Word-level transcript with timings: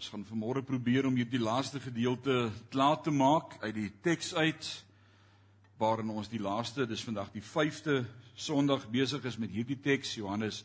Ons 0.00 0.08
gaan 0.08 0.22
vanmôre 0.24 0.62
probeer 0.64 1.04
om 1.04 1.16
hierdie 1.18 1.42
laaste 1.42 1.76
gedeelte 1.76 2.46
klaar 2.72 3.02
te 3.04 3.12
maak 3.12 3.58
uit 3.60 3.74
die 3.76 3.90
teks 4.00 4.30
uit 4.32 4.68
waarin 5.76 6.08
ons 6.14 6.30
die 6.32 6.40
laaste, 6.40 6.86
dis 6.88 7.02
vandag 7.04 7.28
die 7.34 7.42
5de 7.44 7.98
Sondag 8.32 8.86
besig 8.88 9.26
is 9.28 9.36
met 9.36 9.52
hierdie 9.52 9.76
teks 9.76 10.14
Johannes 10.16 10.62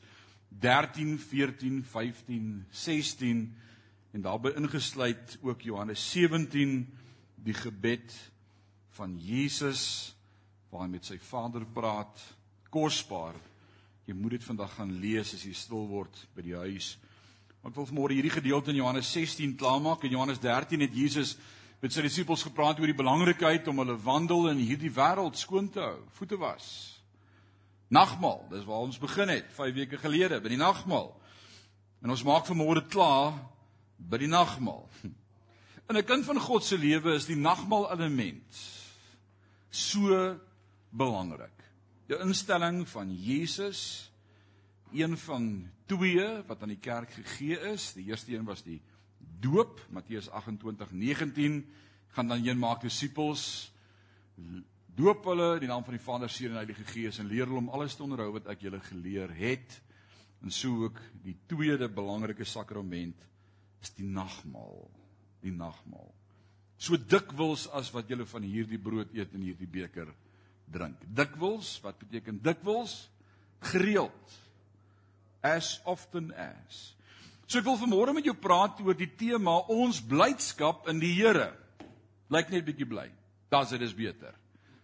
13, 0.63 1.17
14, 1.19 1.81
15, 1.83 2.45
16 2.71 3.41
en 4.15 4.23
daarbey 4.23 4.55
ingesluit 4.55 5.35
ook 5.43 5.67
Johannes 5.67 6.05
17 6.13 6.77
die 7.35 7.57
gebed 7.59 8.15
van 8.95 9.17
Jesus 9.19 10.13
waar 10.71 10.85
hy 10.85 10.93
met 10.93 11.11
sy 11.11 11.19
Vader 11.19 11.67
praat. 11.75 12.23
Kosbaar. 12.71 13.35
Jy 14.07 14.15
moet 14.15 14.37
dit 14.37 14.47
vandag 14.47 14.79
gaan 14.79 14.95
lees 15.03 15.35
as 15.35 15.43
jy 15.43 15.51
stil 15.51 15.89
word 15.91 16.23
by 16.39 16.47
die 16.47 16.55
huis. 16.55 16.93
Ek 17.65 17.73
wil 17.73 17.87
vanmôre 17.89 18.13
hierdie 18.13 18.29
gedeelte 18.29 18.69
in 18.69 18.77
Johannes 18.77 19.07
16 19.09 19.55
klaarmaak. 19.57 20.03
In 20.05 20.13
Johannes 20.13 20.37
13 20.37 20.83
het 20.85 20.93
Jesus 20.93 21.31
met 21.81 21.93
sy 21.93 22.03
disippels 22.05 22.43
gepraat 22.45 22.77
oor 22.77 22.91
die 22.91 22.97
belangrikheid 22.97 23.65
om 23.71 23.81
hulle 23.81 23.95
wandel 24.03 24.51
in 24.51 24.61
hierdie 24.61 24.91
wêreld 24.93 25.39
skoon 25.39 25.71
te 25.73 25.81
hou, 25.81 25.97
voete 26.13 26.37
was. 26.37 26.67
Nagmaal, 27.89 28.43
dis 28.51 28.67
waar 28.69 28.85
ons 28.85 29.01
begin 29.01 29.33
het 29.33 29.49
5 29.57 29.73
weke 29.79 29.97
gelede 29.97 30.37
by 30.45 30.53
die 30.53 30.61
nagmaal. 30.61 31.09
En 32.05 32.13
ons 32.13 32.25
maak 32.27 32.45
vanmôre 32.45 32.85
klaar 32.85 33.33
by 33.97 34.21
die 34.21 34.29
nagmaal. 34.29 34.85
In 35.89 35.97
'n 35.97 36.05
kind 36.05 36.25
van 36.25 36.37
God 36.41 36.63
se 36.63 36.77
lewe 36.77 37.17
is 37.17 37.25
die 37.25 37.37
nagmaal 37.37 37.89
element 37.97 38.61
so 39.73 40.37
belangrik. 40.93 41.65
Die 42.05 42.21
instelling 42.21 42.85
van 42.89 43.09
Jesus 43.09 44.11
een 44.95 45.17
van 45.17 45.47
twee 45.85 46.25
wat 46.47 46.61
aan 46.61 46.73
die 46.73 46.81
kerk 46.81 47.11
gegee 47.11 47.59
is. 47.73 47.93
Die 47.93 48.07
eerste 48.09 48.33
een 48.33 48.45
was 48.47 48.63
die 48.63 48.81
doop, 49.17 49.79
Matteus 49.89 50.29
28:19, 50.29 51.65
gaan 52.15 52.27
dan 52.27 52.45
een 52.45 52.59
maak 52.59 52.81
disippels, 52.81 53.71
doop 54.95 55.25
hulle 55.25 55.53
in 55.55 55.65
die 55.65 55.69
naam 55.69 55.83
van 55.83 55.97
die 55.97 56.03
Vader, 56.03 56.29
Seun 56.29 56.53
en 56.53 56.61
Heilige 56.61 56.85
Gees 56.87 57.19
en 57.19 57.27
leer 57.27 57.45
hulle 57.49 57.59
om 57.59 57.69
alles 57.69 57.95
te 57.95 58.03
onderhou 58.03 58.31
wat 58.37 58.47
ek 58.47 58.61
julle 58.67 58.79
geleer 58.79 59.31
het. 59.35 59.81
En 60.41 60.51
so 60.51 60.85
ook 60.85 60.99
die 61.23 61.35
tweede 61.47 61.89
belangrike 61.89 62.45
sakrament 62.47 63.27
is 63.81 63.91
die 63.97 64.07
nagmaal, 64.07 64.87
die 65.43 65.51
nagmaal. 65.51 66.13
So 66.77 66.97
dikwels 66.97 67.67
as 67.75 67.91
wat 67.95 68.09
julle 68.09 68.25
van 68.25 68.43
hierdie 68.43 68.79
brood 68.79 69.11
eet 69.15 69.33
en 69.35 69.43
hierdie 69.43 69.67
beker 69.67 70.13
drink. 70.71 71.03
Dikwels, 71.07 71.75
wat 71.83 71.99
beteken 71.99 72.39
dikwels? 72.43 73.09
Gereeld 73.71 74.39
as 75.45 75.79
often 75.85 76.31
as. 76.33 76.95
So 77.45 77.61
ek 77.61 77.67
wil 77.67 77.77
vanmôre 77.77 78.15
met 78.17 78.25
jou 78.25 78.33
praat 78.33 78.79
oor 78.81 78.97
die 78.97 79.11
tema 79.19 79.59
ons 79.69 80.01
blydskap 80.01 80.89
in 80.89 81.01
die 81.01 81.13
Here. 81.13 81.51
Lyk 82.33 82.49
net 82.49 82.65
bietjie 82.65 82.87
bly. 82.89 83.05
Das 83.53 83.69
dit 83.75 83.83
is 83.85 83.93
beter. 83.93 84.33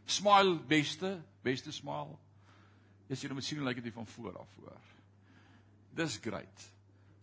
Smile 0.06 0.59
beste, 0.70 1.16
beste 1.42 1.73
smile. 1.73 2.14
As 3.09 3.23
jy 3.23 3.32
nou 3.32 3.42
sien 3.44 3.64
lyk 3.66 3.82
dit 3.82 3.94
van 3.95 4.06
voor 4.08 4.38
af 4.44 4.54
voor. 4.59 4.78
Dis 5.98 6.20
great. 6.22 6.70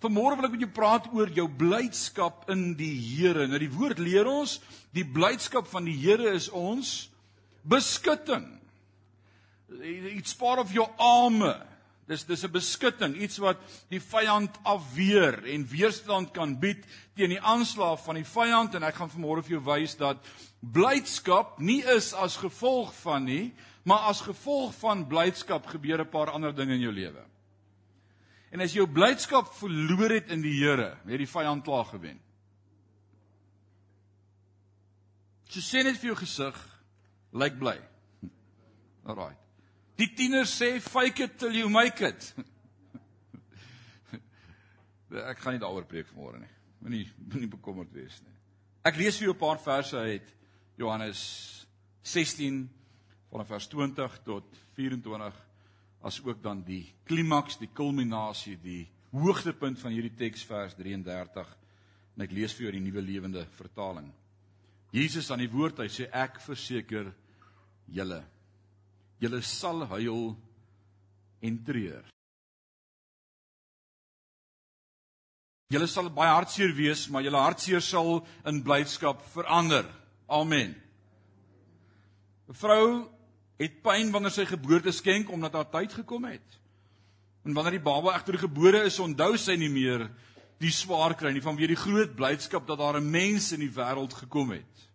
Vanmôre 0.03 0.37
wil 0.39 0.47
ek 0.47 0.55
met 0.55 0.67
jou 0.67 0.73
praat 0.75 1.07
oor 1.15 1.31
jou 1.35 1.47
blydskap 1.49 2.51
in 2.53 2.73
die 2.79 2.95
Here. 2.99 3.47
Nou 3.51 3.59
die 3.63 3.71
woord 3.73 4.03
leer 4.03 4.29
ons, 4.31 4.59
die 4.95 5.07
blydskap 5.07 5.71
van 5.71 5.87
die 5.89 5.97
Here 5.99 6.35
is 6.35 6.51
ons 6.51 7.09
beskutting. 7.67 8.47
It's 9.79 10.35
part 10.35 10.59
of 10.63 10.75
your 10.75 10.91
armor. 10.99 11.63
Dis 12.09 12.25
dis 12.25 12.45
'n 12.45 12.51
beskutting, 12.51 13.15
iets 13.17 13.37
wat 13.39 13.59
die 13.91 14.01
vyand 14.01 14.57
afweer 14.65 15.45
en 15.45 15.67
weerstand 15.69 16.33
kan 16.33 16.59
bied 16.59 16.85
teen 17.15 17.31
die 17.31 17.41
aanslag 17.41 18.01
van 18.05 18.15
die 18.15 18.25
vyand 18.25 18.75
en 18.75 18.83
ek 18.83 18.95
gaan 18.95 19.11
vanmôre 19.11 19.43
vir 19.45 19.59
jou 19.59 19.65
wys 19.65 19.97
dat 19.97 20.17
blydskap 20.61 21.59
nie 21.59 21.83
is 21.85 22.15
as 22.15 22.37
gevolg 22.37 22.95
van 23.03 23.25
nie, 23.25 23.53
maar 23.85 24.09
as 24.09 24.21
gevolg 24.21 24.75
van 24.81 25.07
blydskap 25.07 25.67
gebeur 25.67 26.01
'n 26.01 26.09
paar 26.09 26.31
ander 26.31 26.55
dinge 26.55 26.75
in 26.75 26.81
jou 26.81 26.93
lewe. 26.93 27.25
En 28.53 28.61
as 28.61 28.73
jou 28.73 28.87
blydskap 28.87 29.53
verloor 29.53 30.11
het 30.11 30.31
in 30.31 30.41
die 30.41 30.65
Here, 30.65 30.97
het 31.05 31.19
die 31.19 31.27
vyand 31.27 31.65
klaar 31.65 31.85
gewen. 31.85 32.21
So 35.49 35.61
sê 35.61 35.85
net 35.85 35.97
vir 35.97 36.13
jou 36.13 36.17
gesig, 36.17 36.57
lyk 37.33 37.53
like 37.53 37.59
bly. 37.59 37.79
Alraai. 39.05 39.48
Die 39.99 40.07
tieners 40.15 40.53
sê 40.55 40.77
fake 40.81 41.25
it 41.25 41.39
till 41.39 41.55
you 41.57 41.69
make 41.69 42.05
it. 42.07 42.35
Ek 45.33 45.41
gaan 45.43 45.57
nie 45.57 45.63
daaroor 45.63 45.89
preek 45.91 46.07
vanmôre 46.13 46.39
nie. 46.39 46.51
Moenie 46.79 47.07
moenie 47.19 47.51
bekommerd 47.51 47.91
wees 47.97 48.21
nie. 48.23 48.35
Ek 48.87 48.99
lees 49.01 49.19
vir 49.19 49.27
jou 49.29 49.35
'n 49.35 49.41
paar 49.41 49.59
verse 49.59 49.97
uit 49.99 50.29
Johannes 50.79 51.21
16 52.07 52.69
vanaf 53.33 53.51
vers 53.51 53.67
20 53.67 54.23
tot 54.23 54.47
24 54.79 55.35
as 56.07 56.21
ook 56.23 56.43
dan 56.43 56.63
die 56.63 56.95
klimaks, 57.05 57.59
die 57.59 57.73
kulminasie, 57.75 58.57
die 58.63 58.87
hoogtepunt 59.11 59.81
van 59.83 59.93
hierdie 59.93 60.15
teks 60.15 60.47
vers 60.47 60.79
33 60.79 61.57
en 62.15 62.23
ek 62.23 62.33
lees 62.33 62.55
vir 62.55 62.69
jou 62.69 62.73
die 62.79 62.87
nuwe 62.87 63.03
lewende 63.03 63.47
vertaling. 63.59 64.13
Jesus 64.95 65.31
aan 65.31 65.43
die 65.43 65.51
woord, 65.51 65.83
hy 65.83 65.91
sê 65.91 66.07
ek 66.13 66.39
verseker 66.41 67.11
julle 67.91 68.23
Julle 69.19 69.43
sal 69.43 69.83
huil 69.91 70.37
en 71.43 71.59
treur. 71.67 72.07
Julle 75.69 75.89
sal 75.91 76.09
baie 76.15 76.31
hartseer 76.33 76.73
wees, 76.73 77.09
maar 77.13 77.25
julle 77.27 77.41
hartseer 77.43 77.83
sal 77.85 78.23
in 78.49 78.63
blydskap 78.65 79.21
verander. 79.35 79.85
Amen. 80.29 80.75
'n 82.49 82.57
Vrou 82.57 83.11
het 83.59 83.83
pyn 83.83 84.13
wanneer 84.13 84.33
sy 84.33 84.47
geboorte 84.49 84.93
skenk 84.93 85.31
omdat 85.31 85.53
haar 85.53 85.71
tyd 85.71 85.93
gekom 85.93 86.25
het. 86.25 86.57
En 87.45 87.53
wanneer 87.53 87.77
die 87.77 87.85
baba 87.85 88.15
egter 88.15 88.39
gebore 88.39 88.85
is, 88.89 88.99
onthou 88.99 89.37
sy 89.37 89.57
nie 89.57 89.69
meer 89.69 90.09
die 90.59 90.73
swaar 90.73 91.15
kry 91.15 91.33
nie 91.33 91.45
vanweë 91.45 91.69
die 91.75 91.83
groot 91.85 92.17
blydskap 92.17 92.67
dat 92.67 92.79
daar 92.79 92.97
'n 93.01 93.11
mens 93.11 93.53
in 93.53 93.61
die 93.61 93.75
wêreld 93.75 94.15
gekom 94.15 94.51
het. 94.51 94.89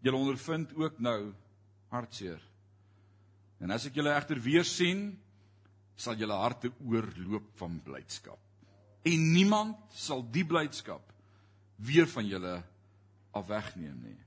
Julle 0.00 0.16
ondervind 0.16 0.74
ook 0.76 0.98
nou 0.98 1.34
hartseer. 1.88 2.40
En 3.62 3.70
as 3.74 3.86
ek 3.88 3.98
julle 3.98 4.14
egter 4.14 4.40
weer 4.42 4.66
sien, 4.66 5.12
sal 5.96 6.18
julle 6.18 6.36
harte 6.38 6.72
oorloop 6.82 7.52
van 7.60 7.78
blydskap. 7.84 8.40
En 9.04 9.26
niemand 9.34 9.94
sal 9.94 10.24
die 10.32 10.44
blydskap 10.48 11.12
weer 11.84 12.08
van 12.10 12.26
julle 12.26 12.54
af 13.34 13.46
wegneem 13.46 13.98
nie. 14.02 14.18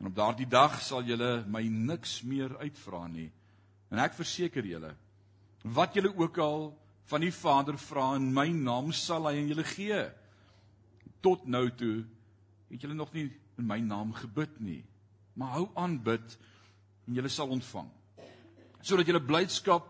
En 0.00 0.08
op 0.08 0.16
daardie 0.16 0.48
dag 0.48 0.78
sal 0.82 1.04
julle 1.06 1.44
my 1.50 1.62
niks 1.68 2.20
meer 2.26 2.56
uitvra 2.62 3.04
nie. 3.10 3.28
En 3.90 4.00
ek 4.00 4.16
verseker 4.16 4.64
julle, 4.66 4.94
wat 5.76 5.94
julle 5.94 6.12
ook 6.16 6.38
al 6.40 6.70
van 7.10 7.26
die 7.26 7.34
Vader 7.34 7.76
vra 7.78 8.14
in 8.16 8.30
my 8.32 8.46
naam 8.54 8.94
sal 8.96 9.28
hy 9.28 9.34
aan 9.36 9.50
julle 9.50 9.66
gee. 9.66 10.00
Tot 11.20 11.44
nou 11.50 11.66
toe 11.76 11.98
het 12.70 12.82
julle 12.86 12.96
nog 12.96 13.12
nie 13.12 13.28
in 13.58 13.66
my 13.66 13.80
naam 13.84 14.14
gebid 14.16 14.56
nie. 14.62 14.80
Maar 15.36 15.58
hou 15.58 15.66
aan 15.78 15.98
bid 16.02 16.38
en 17.06 17.18
julle 17.18 17.30
sal 17.32 17.50
ontvang 17.52 17.90
sodat 18.82 19.08
julle 19.08 19.22
blydskap 19.24 19.88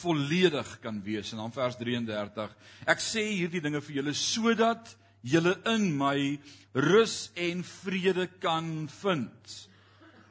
volledig 0.00 0.68
kan 0.80 1.00
wees. 1.04 1.32
En 1.32 1.42
dan 1.44 1.54
vers 1.54 1.76
33 1.80 2.54
ek 2.88 3.02
sê 3.04 3.24
hierdie 3.32 3.62
dinge 3.64 3.82
vir 3.84 4.00
julle 4.00 4.14
sodat 4.16 4.94
julle 5.26 5.56
in 5.68 5.90
my 5.98 6.38
rus 6.74 7.30
en 7.36 7.64
vrede 7.66 8.28
kan 8.40 8.88
vind. 9.00 9.56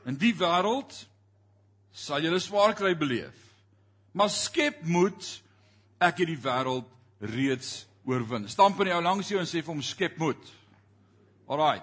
In 0.10 0.18
die 0.18 0.34
wêreld 0.34 0.96
sal 1.94 2.24
julle 2.24 2.40
swaar 2.42 2.74
kry 2.78 2.96
beleef. 2.98 3.36
Maar 4.14 4.32
skep 4.34 4.82
moed 4.88 5.22
ek 6.02 6.24
het 6.24 6.32
die 6.32 6.42
wêreld 6.42 6.88
reeds 7.20 7.84
oorwin. 8.08 8.48
Stamp 8.50 8.80
in 8.82 8.94
jou 8.94 9.04
langs 9.04 9.30
jou 9.30 9.40
en 9.42 9.50
sê 9.50 9.62
vir 9.62 9.74
hom 9.74 9.86
skep 9.86 10.18
moed. 10.22 10.42
Alraai 11.50 11.82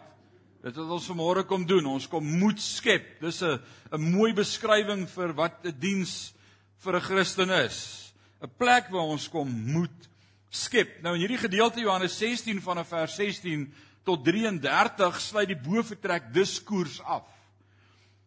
Dit 0.67 0.81
wat 0.81 0.97
ons 0.97 1.05
vanmôre 1.07 1.45
kom 1.47 1.63
doen, 1.63 1.87
ons 1.87 2.09
kom 2.11 2.25
moed 2.41 2.59
skep. 2.59 3.21
Dis 3.23 3.39
'n 3.43 3.61
'n 3.93 4.03
mooi 4.03 4.33
beskrywing 4.35 5.07
vir 5.07 5.33
wat 5.33 5.65
'n 5.65 5.79
diens 5.79 6.35
vir 6.83 6.97
'n 6.97 7.01
Christen 7.01 7.51
is. 7.51 8.13
'n 8.43 8.51
Plek 8.59 8.91
waar 8.91 9.07
ons 9.07 9.29
kom 9.29 9.47
moed 9.47 10.09
skep. 10.51 11.03
Nou 11.03 11.15
in 11.15 11.21
hierdie 11.21 11.39
gedeelte 11.39 11.81
Johannes 11.81 12.19
16 12.19 12.61
vanaf 12.61 12.89
vers 12.89 13.15
16 13.15 13.73
tot 14.05 14.25
33 14.25 15.21
sluit 15.21 15.49
die 15.49 15.71
boefretrek 15.71 16.35
diskoers 16.35 17.01
af. 17.01 17.23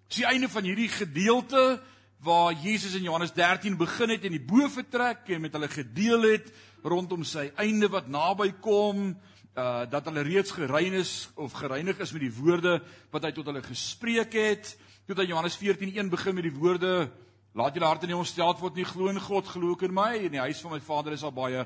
Dis 0.07 0.23
die 0.23 0.25
einde 0.25 0.47
van 0.47 0.63
hierdie 0.63 0.89
gedeelte 0.89 1.81
waar 2.23 2.53
Jesus 2.53 2.95
in 2.95 3.03
Johannes 3.03 3.33
13 3.33 3.77
begin 3.77 4.09
het 4.09 4.23
en 4.23 4.31
die 4.31 4.47
boefretrek 4.47 5.27
en 5.27 5.41
met 5.41 5.51
hulle 5.51 5.67
gedeel 5.67 6.21
het 6.21 6.53
rondom 6.83 7.23
sy 7.23 7.51
einde 7.57 7.89
wat 7.89 8.07
naby 8.07 8.53
kom 8.61 9.19
uh 9.59 9.83
dat 9.91 10.05
hulle 10.07 10.23
reeds 10.23 10.51
gerein 10.55 10.93
is 10.93 11.29
of 11.35 11.51
gereinig 11.51 11.99
is 11.99 12.13
met 12.15 12.21
die 12.21 12.33
woorde 12.33 12.79
wat 13.11 13.23
hy 13.27 13.31
tot 13.35 13.45
hulle 13.51 13.63
gespreek 13.65 14.33
het. 14.33 14.77
Toe 15.05 15.15
dan 15.15 15.27
Johannes 15.27 15.57
14:1 15.59 16.09
begin 16.09 16.35
met 16.35 16.47
die 16.47 16.55
woorde 16.55 17.09
laat 17.53 17.73
julle 17.73 17.89
harte 17.89 18.07
nie 18.07 18.15
ontstel 18.15 18.55
word 18.59 18.75
nie 18.75 18.85
glo 18.85 19.09
in 19.09 19.19
God 19.19 19.47
glo 19.47 19.73
ook 19.75 19.83
in 19.83 19.93
my 19.93 20.15
in 20.15 20.31
die 20.31 20.45
huis 20.47 20.61
van 20.61 20.71
my 20.71 20.79
Vader 20.79 21.13
is 21.13 21.23
al 21.23 21.35
baie 21.35 21.65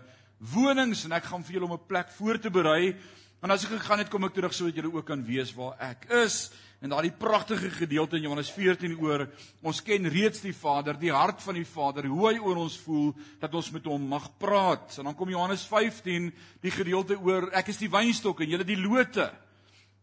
wonings 0.53 1.05
en 1.05 1.11
ek 1.11 1.29
gaan 1.29 1.43
vir 1.43 1.59
julle 1.59 1.69
om 1.69 1.77
'n 1.77 1.87
plek 1.87 2.09
voor 2.17 2.39
te 2.39 2.49
berei 2.49 2.95
En 3.43 3.51
as 3.51 3.65
ek 3.67 3.73
gegaan 3.75 3.99
het, 3.99 4.07
kom 4.07 4.23
ek 4.23 4.37
terug 4.37 4.53
sodat 4.55 4.77
julle 4.79 4.93
ook 4.93 5.03
kan 5.03 5.23
weet 5.27 5.49
waar 5.57 5.73
ek 5.83 6.05
is. 6.23 6.47
En 6.83 6.91
daardie 6.91 7.13
pragtige 7.15 7.69
gedeelte 7.71 8.17
in 8.17 8.25
Johannes 8.25 8.49
14 8.51 8.97
oor 8.99 9.21
ons 9.63 9.77
ken 9.87 10.03
reeds 10.11 10.41
die 10.43 10.51
Vader, 10.51 10.97
die 10.99 11.13
hart 11.15 11.39
van 11.39 11.55
die 11.55 11.63
Vader, 11.63 12.09
hoe 12.11 12.25
hy 12.27 12.41
oor 12.43 12.59
ons 12.59 12.75
voel 12.83 13.13
dat 13.39 13.55
ons 13.55 13.69
met 13.71 13.87
hom 13.87 14.09
mag 14.11 14.25
praat. 14.35 14.97
En 14.99 15.07
dan 15.07 15.15
kom 15.15 15.31
Johannes 15.31 15.63
15, 15.69 16.27
die 16.59 16.73
gedeelte 16.75 17.15
oor 17.15 17.47
ek 17.55 17.71
is 17.71 17.79
die 17.79 17.87
wynstok 17.93 18.43
en 18.43 18.51
julle 18.51 18.67
die 18.67 18.81
lote. 18.81 19.29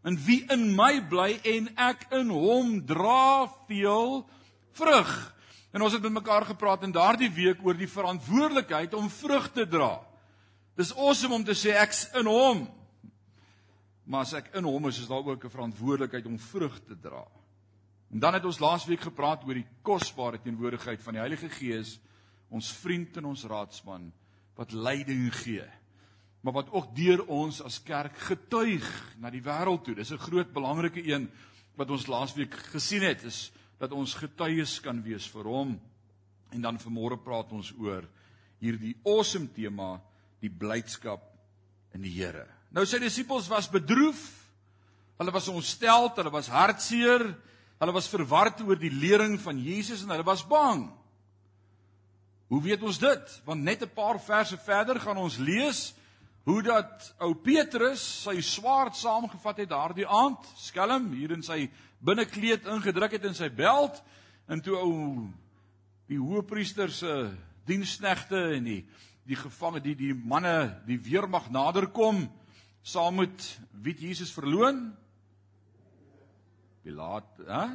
En 0.08 0.16
wie 0.24 0.38
in 0.48 0.70
my 0.72 1.02
bly 1.10 1.34
en 1.52 1.68
ek 1.76 2.08
in 2.16 2.32
hom 2.32 2.78
dra 2.88 3.44
veel 3.68 4.22
vrug. 4.80 5.12
En 5.76 5.84
ons 5.84 5.92
het 5.92 6.08
met 6.08 6.16
mekaar 6.16 6.48
gepraat 6.48 6.88
in 6.88 6.96
daardie 6.96 7.28
week 7.36 7.60
oor 7.60 7.76
die 7.76 7.92
verantwoordelikheid 7.92 8.96
om 8.96 9.12
vrug 9.20 9.52
te 9.52 9.68
dra. 9.68 9.98
Dis 10.80 10.96
awesome 10.96 11.42
om 11.42 11.44
te 11.44 11.52
sê 11.52 11.76
ek's 11.76 12.06
in 12.16 12.24
hom. 12.24 12.70
Maar 14.10 14.26
as 14.26 14.34
ek 14.34 14.48
in 14.58 14.66
hom 14.66 14.88
is, 14.90 14.98
is 14.98 15.10
daar 15.10 15.22
ook 15.22 15.44
'n 15.44 15.54
verantwoordelikheid 15.54 16.26
om 16.26 16.38
vrug 16.38 16.80
te 16.84 16.98
dra. 16.98 17.22
En 18.10 18.18
dan 18.18 18.34
het 18.34 18.44
ons 18.44 18.58
laasweek 18.58 19.00
gepraat 19.00 19.44
oor 19.46 19.54
die 19.54 19.68
kosbare 19.82 20.40
teenwoordigheid 20.42 21.02
van 21.02 21.14
die 21.14 21.20
Heilige 21.20 21.48
Gees, 21.48 22.00
ons 22.48 22.72
vriend 22.72 23.16
en 23.16 23.24
ons 23.24 23.44
raadsman 23.44 24.12
wat 24.56 24.72
leiding 24.72 25.30
gee. 25.34 25.64
Maar 26.40 26.52
wat 26.52 26.72
ook 26.72 26.96
deur 26.96 27.24
ons 27.26 27.62
as 27.62 27.82
kerk 27.82 28.16
getuig 28.16 29.16
na 29.18 29.30
die 29.30 29.42
wêreld 29.42 29.84
toe. 29.84 29.94
Dis 29.94 30.10
'n 30.10 30.18
groot 30.18 30.52
belangrike 30.52 31.06
een 31.06 31.30
wat 31.76 31.90
ons 31.90 32.06
laasweek 32.06 32.54
gesien 32.54 33.02
het, 33.02 33.22
is 33.22 33.52
dat 33.78 33.92
ons 33.92 34.14
getuies 34.14 34.80
kan 34.80 35.02
wees 35.02 35.28
vir 35.28 35.44
hom. 35.44 35.80
En 36.50 36.60
dan 36.60 36.78
vanmôre 36.78 37.22
praat 37.22 37.52
ons 37.52 37.72
oor 37.78 38.08
hierdie 38.58 38.96
awesome 39.04 39.52
tema, 39.52 40.02
die 40.40 40.50
blydskap 40.50 41.22
in 41.94 42.02
die 42.02 42.10
Here. 42.10 42.59
Nou 42.70 42.84
sy 42.86 43.00
disippels 43.02 43.48
was 43.50 43.68
bedroef. 43.70 44.20
Hulle 45.18 45.32
was 45.34 45.48
ontstel, 45.52 46.08
hulle 46.16 46.32
was 46.32 46.48
hartseer, 46.48 47.26
hulle 47.80 47.92
was 47.92 48.08
verward 48.08 48.62
oor 48.64 48.78
die 48.78 48.92
lering 48.92 49.36
van 49.42 49.58
Jesus 49.60 50.04
en 50.04 50.14
hulle 50.14 50.24
was 50.24 50.44
bang. 50.46 50.86
Hoe 52.50 52.60
weet 52.62 52.82
ons 52.82 52.98
dit? 52.98 53.34
Want 53.44 53.62
net 53.62 53.82
'n 53.82 53.94
paar 53.94 54.20
verse 54.20 54.56
verder 54.56 55.00
gaan 55.00 55.16
ons 55.16 55.36
lees 55.36 55.94
hoe 56.44 56.62
dat 56.62 57.14
ou 57.20 57.34
Petrus 57.34 58.00
sy 58.24 58.40
swaard 58.40 58.96
saamgevat 58.96 59.56
het 59.56 59.68
daardie 59.68 60.06
aand, 60.06 60.40
skelm 60.56 61.12
hier 61.12 61.30
in 61.30 61.42
sy 61.42 61.70
binnekleed 62.00 62.66
ingedruk 62.66 63.12
het 63.12 63.24
in 63.24 63.34
sy 63.34 63.48
beld 63.48 64.02
en 64.48 64.60
toe 64.60 64.76
ou 64.76 65.28
die 66.08 66.18
hoëpriester 66.18 66.90
se 66.90 67.30
diensknegte 67.66 68.56
en 68.56 68.64
die 68.64 68.86
die 69.28 69.36
gevange 69.36 69.80
die 69.80 69.94
die 69.94 70.14
manne 70.14 70.80
die 70.86 70.98
weermag 70.98 71.50
naderkom 71.50 72.24
saam 72.82 73.20
met 73.20 73.58
wie 73.82 73.94
Jesus 73.94 74.32
verloon? 74.32 74.96
Pilaat, 76.82 77.40
hè? 77.46 77.66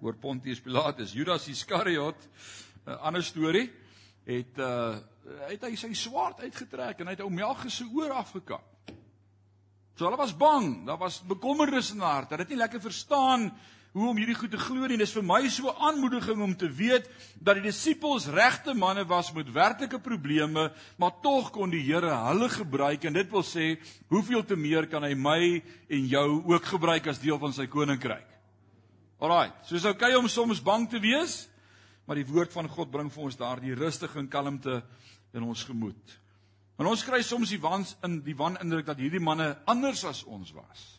Oor 0.00 0.14
Pontius 0.14 0.60
Pilatus, 0.62 1.12
Judas 1.12 1.48
Iskariot, 1.48 2.28
'n 2.86 2.98
ander 3.02 3.22
storie, 3.22 3.70
het 4.24 4.58
uh 4.58 4.98
het 5.48 5.62
hy 5.62 5.74
sy 5.76 5.90
swaard 5.92 6.40
uitgetrek 6.40 7.00
en 7.00 7.06
hy 7.10 7.12
het 7.12 7.20
ou 7.20 7.30
Melchus 7.30 7.76
se 7.76 7.84
oor 7.84 8.14
afgekap. 8.16 8.64
So 9.98 10.06
hulle 10.06 10.16
was 10.16 10.36
bang, 10.36 10.86
daar 10.86 10.96
was 10.96 11.18
bekommernis 11.20 11.90
in 11.90 12.00
hulle 12.00 12.12
hart. 12.12 12.30
Hulle 12.30 12.46
het 12.46 12.52
nie 12.54 12.60
lekker 12.60 12.80
verstaan 12.80 13.50
hoe 13.98 14.12
om 14.12 14.18
hierdie 14.20 14.36
goed 14.38 14.52
te 14.54 14.60
glo 14.60 14.86
nie. 14.86 14.98
Dis 15.00 15.12
vir 15.16 15.24
my 15.26 15.40
so 15.50 15.72
aanmoediging 15.74 16.40
om 16.44 16.54
te 16.58 16.68
weet 16.70 17.08
dat 17.42 17.58
die 17.58 17.66
disippels 17.66 18.28
regte 18.30 18.74
manne 18.78 19.02
was 19.08 19.32
met 19.34 19.50
werklike 19.54 19.98
probleme, 20.02 20.68
maar 21.00 21.16
tog 21.24 21.50
kon 21.54 21.72
die 21.72 21.82
Here 21.88 22.12
hulle 22.28 22.48
gebruik 22.52 23.08
en 23.08 23.16
dit 23.18 23.30
wil 23.32 23.44
sê, 23.46 23.72
hoeveel 24.12 24.44
te 24.46 24.58
meer 24.58 24.86
kan 24.90 25.02
hy 25.06 25.14
my 25.18 25.40
en 25.88 26.10
jou 26.10 26.26
ook 26.52 26.68
gebruik 26.74 27.08
as 27.10 27.22
deel 27.22 27.40
van 27.42 27.54
sy 27.56 27.66
koninkryk. 27.70 28.26
Alraai, 29.18 29.50
soos 29.66 29.88
okay 29.90 30.12
om 30.14 30.28
soms 30.30 30.62
bang 30.62 30.86
te 30.90 31.00
wees, 31.02 31.48
maar 32.06 32.20
die 32.20 32.28
woord 32.28 32.54
van 32.54 32.70
God 32.70 32.92
bring 32.92 33.10
vir 33.10 33.24
ons 33.26 33.40
daardie 33.40 33.74
rustige 33.74 34.20
en 34.20 34.30
kalmte 34.30 34.78
in 35.34 35.42
ons 35.42 35.64
gemoed. 35.66 36.18
En 36.78 36.86
ons 36.86 37.02
kry 37.02 37.18
soms 37.26 37.50
die 37.50 37.58
wans 37.60 37.96
in 38.06 38.20
die 38.22 38.36
wanindruk 38.38 38.86
dat 38.86 39.02
hierdie 39.02 39.22
manne 39.22 39.56
anders 39.66 40.04
as 40.06 40.22
ons 40.30 40.54
was 40.54 40.97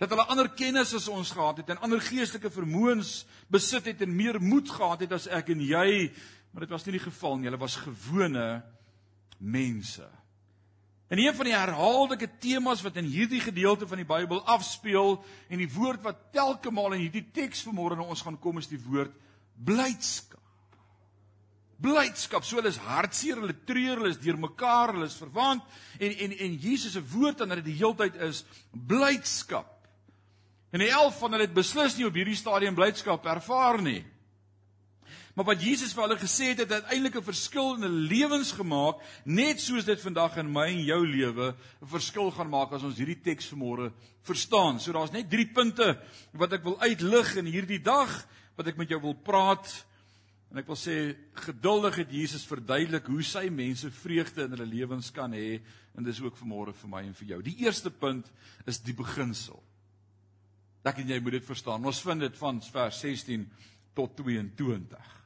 dat 0.00 0.08
hulle 0.08 0.24
ander 0.32 0.48
kennis 0.56 0.94
as 0.96 1.10
ons 1.12 1.30
gehad 1.36 1.60
het 1.60 1.74
en 1.74 1.82
ander 1.84 2.00
geestelike 2.00 2.48
vermoëns 2.52 3.26
besit 3.52 3.90
het 3.90 4.00
en 4.06 4.14
meer 4.16 4.40
moed 4.40 4.70
gehad 4.72 5.04
het 5.04 5.12
as 5.12 5.28
ek 5.28 5.52
en 5.52 5.60
jy, 5.60 6.08
maar 6.50 6.64
dit 6.64 6.72
was 6.72 6.86
nie 6.86 6.96
die 6.96 7.04
geval 7.04 7.36
nie. 7.36 7.50
Hulle 7.50 7.60
was 7.60 7.76
gewone 7.82 8.46
mense. 9.38 10.08
En 11.10 11.18
een 11.18 11.34
van 11.34 11.48
die 11.50 11.56
herhaaldelike 11.56 12.28
temas 12.40 12.82
wat 12.86 12.96
in 12.96 13.08
hierdie 13.10 13.42
gedeelte 13.42 13.88
van 13.90 14.00
die 14.00 14.08
Bybel 14.08 14.40
afspeel 14.48 15.18
en 15.50 15.60
die 15.60 15.68
woord 15.74 16.04
wat 16.06 16.28
telke 16.32 16.72
maal 16.72 16.94
in 16.96 17.04
hierdie 17.04 17.26
teks 17.34 17.64
vanmôre 17.66 17.98
na 17.98 18.06
ons 18.06 18.22
gaan 18.24 18.38
kom 18.40 18.60
is 18.62 18.70
die 18.70 18.80
woord 18.80 19.12
blydskap. 19.58 20.38
Blydskap, 21.80 22.44
so 22.44 22.60
hulle 22.60 22.70
is 22.72 22.78
hartseer, 22.84 23.40
hulle 23.40 23.56
treur, 23.66 23.98
hulle 23.98 24.12
is 24.12 24.20
deurmekaar, 24.22 24.94
hulle 24.94 25.08
is 25.10 25.18
verwant 25.18 25.64
en 25.98 26.16
en 26.24 26.36
en 26.46 26.56
Jesus 26.62 26.96
se 26.96 27.04
woord 27.12 27.42
aan 27.42 27.52
hulle 27.56 27.66
die 27.68 27.76
heeltyd 27.82 28.16
is 28.30 28.44
blydskap. 28.70 29.79
En 30.70 30.78
die 30.78 30.90
11 30.90 31.18
van 31.18 31.34
hulle 31.34 31.48
het 31.48 31.54
beslis 31.54 31.96
nie 31.98 32.06
op 32.06 32.14
hierdie 32.14 32.38
stadium 32.38 32.76
blydskap 32.78 33.26
ervaar 33.26 33.80
nie. 33.82 34.04
Maar 35.34 35.54
wat 35.54 35.62
Jesus 35.62 35.92
vir 35.94 36.04
hulle 36.04 36.18
gesê 36.18 36.50
het, 36.50 36.64
het 36.64 36.72
uiteindelik 36.72 37.16
'n 37.16 37.30
verskil 37.32 37.74
in 37.74 37.82
hulle 37.82 38.08
lewens 38.10 38.52
gemaak, 38.52 39.02
net 39.24 39.60
soos 39.60 39.84
dit 39.84 40.00
vandag 40.00 40.36
in 40.36 40.52
my 40.52 40.66
en 40.66 40.84
jou 40.84 41.06
lewe 41.06 41.54
'n 41.82 41.86
verskil 41.86 42.30
gaan 42.30 42.50
maak 42.50 42.72
as 42.72 42.82
ons 42.82 42.98
hierdie 42.98 43.22
teks 43.22 43.48
vanmôre 43.48 43.92
verstaan. 44.22 44.80
So 44.80 44.92
daar's 44.92 45.12
net 45.12 45.30
3 45.30 45.46
punte 45.52 45.98
wat 46.32 46.52
ek 46.52 46.62
wil 46.62 46.80
uitlig 46.80 47.36
in 47.36 47.46
hierdie 47.46 47.82
dag 47.82 48.26
wat 48.56 48.66
ek 48.66 48.76
met 48.76 48.88
jou 48.88 49.00
wil 49.00 49.14
praat. 49.14 49.86
En 50.50 50.58
ek 50.58 50.66
wil 50.66 50.76
sê 50.76 51.16
geduldig 51.34 51.96
het 51.96 52.10
Jesus 52.10 52.44
verduidelik 52.44 53.06
hoe 53.06 53.22
sy 53.22 53.48
mense 53.48 53.90
vreugde 53.90 54.42
in 54.42 54.50
hulle 54.50 54.66
lewens 54.66 55.10
kan 55.10 55.32
hê 55.32 55.60
en 55.96 56.04
dis 56.04 56.20
ook 56.20 56.36
vanmôre 56.36 56.74
vir 56.74 56.88
my 56.88 57.02
en 57.02 57.14
vir 57.14 57.28
jou. 57.28 57.42
Die 57.42 57.56
eerste 57.64 57.90
punt 57.90 58.30
is 58.66 58.78
die 58.78 58.94
beginsel. 58.94 59.62
Ek 60.86 61.02
en 61.02 61.12
jy 61.12 61.20
moet 61.20 61.36
dit 61.38 61.46
verstaan. 61.46 61.84
Ons 61.84 62.00
vind 62.04 62.24
dit 62.24 62.36
van 62.40 62.60
vers 62.72 63.00
16 63.04 63.46
tot 63.96 64.12
22. 64.16 65.16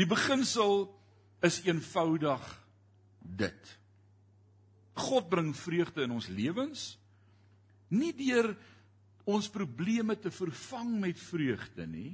Die 0.00 0.08
beginsel 0.08 0.86
is 1.44 1.60
eenvoudig 1.66 2.44
dit. 3.20 3.72
God 4.94 5.28
bring 5.28 5.52
vreugde 5.56 6.06
in 6.06 6.14
ons 6.14 6.30
lewens 6.32 6.94
nie 7.94 8.12
deur 8.16 8.52
ons 9.28 9.48
probleme 9.52 10.16
te 10.20 10.32
vervang 10.34 10.96
met 11.00 11.20
vreugde 11.20 11.86
nie, 11.88 12.12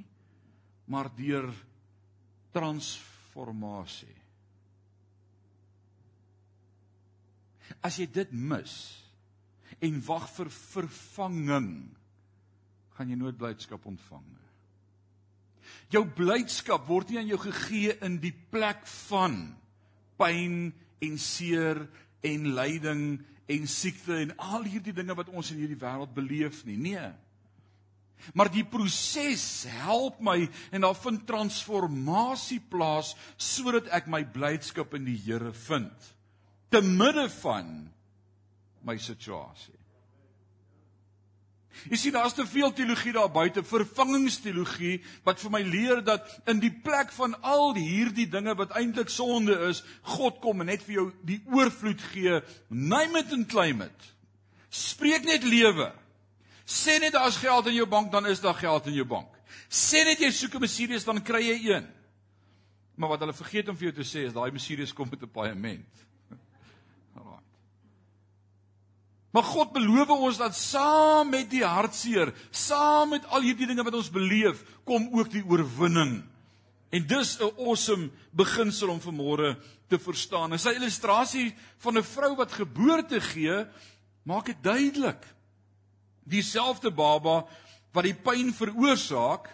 maar 0.91 1.11
deur 1.17 1.49
transformasie. 2.55 4.17
As 7.87 7.99
jy 7.99 8.09
dit 8.11 8.33
mis 8.35 8.75
en 9.81 10.01
wag 10.05 10.27
vir 10.35 10.51
vervanging 10.53 11.71
gaan 12.97 13.11
jy 13.11 13.19
nooit 13.19 13.39
blydskap 13.39 13.87
ontvang 13.87 14.27
nie. 14.27 14.47
Jou 15.95 16.05
blydskap 16.17 16.87
word 16.89 17.11
nie 17.11 17.21
aan 17.21 17.31
jou 17.31 17.41
gegee 17.43 17.97
in 18.07 18.19
die 18.23 18.35
plek 18.53 18.85
van 19.09 19.41
pyn 20.21 20.71
en 21.03 21.19
seer 21.19 21.83
en 22.27 22.47
lyding 22.55 23.05
en 23.51 23.67
siekte 23.71 24.21
en 24.21 24.37
al 24.39 24.67
hierdie 24.69 24.95
dinge 24.95 25.17
wat 25.19 25.33
ons 25.33 25.51
in 25.51 25.63
hierdie 25.63 25.81
wêreld 25.81 26.13
beleef 26.15 26.63
nie. 26.69 26.79
Nee. 26.79 27.11
Maar 28.37 28.51
die 28.53 28.65
proses 28.69 29.65
help 29.81 30.21
my 30.23 30.45
en 30.71 30.85
daar 30.85 30.99
vind 30.99 31.25
transformasie 31.29 32.61
plaas 32.71 33.15
sodat 33.41 33.89
ek 33.97 34.11
my 34.13 34.23
blydskap 34.29 34.95
in 34.99 35.09
die 35.09 35.19
Here 35.25 35.53
vind 35.67 36.11
te 36.71 36.83
midde 36.85 37.27
van 37.41 37.71
my 38.87 38.95
situasie. 39.01 39.80
Jy 41.89 41.97
sien 41.97 42.13
daar's 42.13 42.35
te 42.37 42.45
veel 42.47 42.73
teologie 42.77 43.13
daar 43.15 43.31
buite, 43.33 43.63
vervangingsteologie 43.65 44.99
wat 45.25 45.41
vir 45.41 45.53
my 45.55 45.61
leer 45.65 46.03
dat 46.05 46.27
in 46.51 46.61
die 46.61 46.73
plek 46.73 47.13
van 47.17 47.37
al 47.41 47.75
hierdie 47.79 48.27
dinge 48.29 48.55
wat 48.59 48.75
eintlik 48.77 49.09
sonde 49.09 49.57
is, 49.71 49.83
God 50.03 50.41
kom 50.45 50.61
en 50.61 50.71
net 50.73 50.85
vir 50.85 50.95
jou 50.99 51.07
die 51.27 51.41
oorvloed 51.49 52.03
gee, 52.13 52.41
name 52.69 53.23
it 53.23 53.33
and 53.33 53.49
claim 53.49 53.81
it. 53.87 54.11
Spreek 54.71 55.25
net 55.25 55.47
lewe. 55.47 55.89
Sê 56.67 57.01
net 57.03 57.17
daar's 57.17 57.41
geld 57.41 57.71
in 57.71 57.81
jou 57.81 57.87
bank, 57.91 58.13
dan 58.13 58.29
is 58.31 58.43
daar 58.43 58.59
geld 58.59 58.87
in 58.87 58.99
jou 59.01 59.07
bank. 59.09 59.33
Sê 59.71 60.05
net 60.07 60.21
jy 60.21 60.31
soek 60.31 60.55
'n 60.55 60.61
Mercedes, 60.61 61.05
dan 61.05 61.23
kry 61.23 61.43
jy 61.43 61.59
een. 61.73 61.89
Maar 62.97 63.09
wat 63.09 63.21
hulle 63.21 63.33
vergeet 63.33 63.69
om 63.69 63.77
vir 63.77 63.91
jou 63.91 64.03
te 64.03 64.07
sê 64.07 64.27
is 64.27 64.33
daai 64.33 64.51
Mercedes 64.51 64.93
kom 64.93 65.09
met 65.11 65.23
'n 65.23 65.31
paaiement. 65.31 66.10
Maar 69.31 69.47
God 69.47 69.73
beloof 69.73 70.11
ons 70.11 70.39
dat 70.41 70.57
saam 70.59 71.31
met 71.31 71.51
die 71.51 71.63
hartseer, 71.63 72.33
saam 72.51 73.15
met 73.15 73.27
al 73.31 73.47
hierdie 73.47 73.69
dinge 73.71 73.85
wat 73.87 73.95
ons 73.95 74.11
beleef, 74.11 74.65
kom 74.85 75.07
ook 75.15 75.31
die 75.31 75.45
oorwinning. 75.47 76.25
En 76.91 77.07
dis 77.07 77.39
'n 77.39 77.55
awesome 77.59 78.11
beginsel 78.35 78.91
om 78.91 79.01
vanmôre 79.01 79.57
te 79.87 79.99
verstaan. 79.99 80.53
En 80.53 80.59
sy 80.59 80.75
illustrasie 80.75 81.55
van 81.79 81.99
'n 81.99 82.03
vrou 82.03 82.37
wat 82.37 82.53
geboorte 82.53 83.21
gee, 83.21 83.67
maak 84.23 84.47
dit 84.47 84.63
duidelik. 84.63 85.23
Dieselfde 86.25 86.91
baba 86.91 87.47
wat 87.93 88.05
die 88.05 88.15
pyn 88.15 88.53
veroorsaak, 88.55 89.49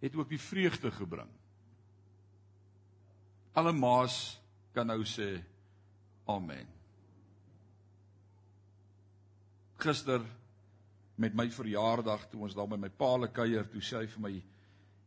het 0.00 0.14
ook 0.14 0.28
die 0.28 0.40
vreugde 0.40 0.90
gebring. 0.90 1.30
Alle 3.52 3.72
maas 3.72 4.40
kan 4.72 4.86
nou 4.86 5.04
sê 5.04 5.42
amen. 6.26 6.77
Gister 9.78 10.22
met 11.18 11.34
my 11.34 11.48
verjaardag 11.50 12.28
toe 12.30 12.42
ons 12.46 12.54
daar 12.54 12.68
by 12.70 12.78
my 12.78 12.90
paal 12.90 13.26
kuier, 13.30 13.66
toe 13.70 13.82
sê 13.82 14.02
hy 14.02 14.06
vir 14.06 14.22
my 14.22 14.32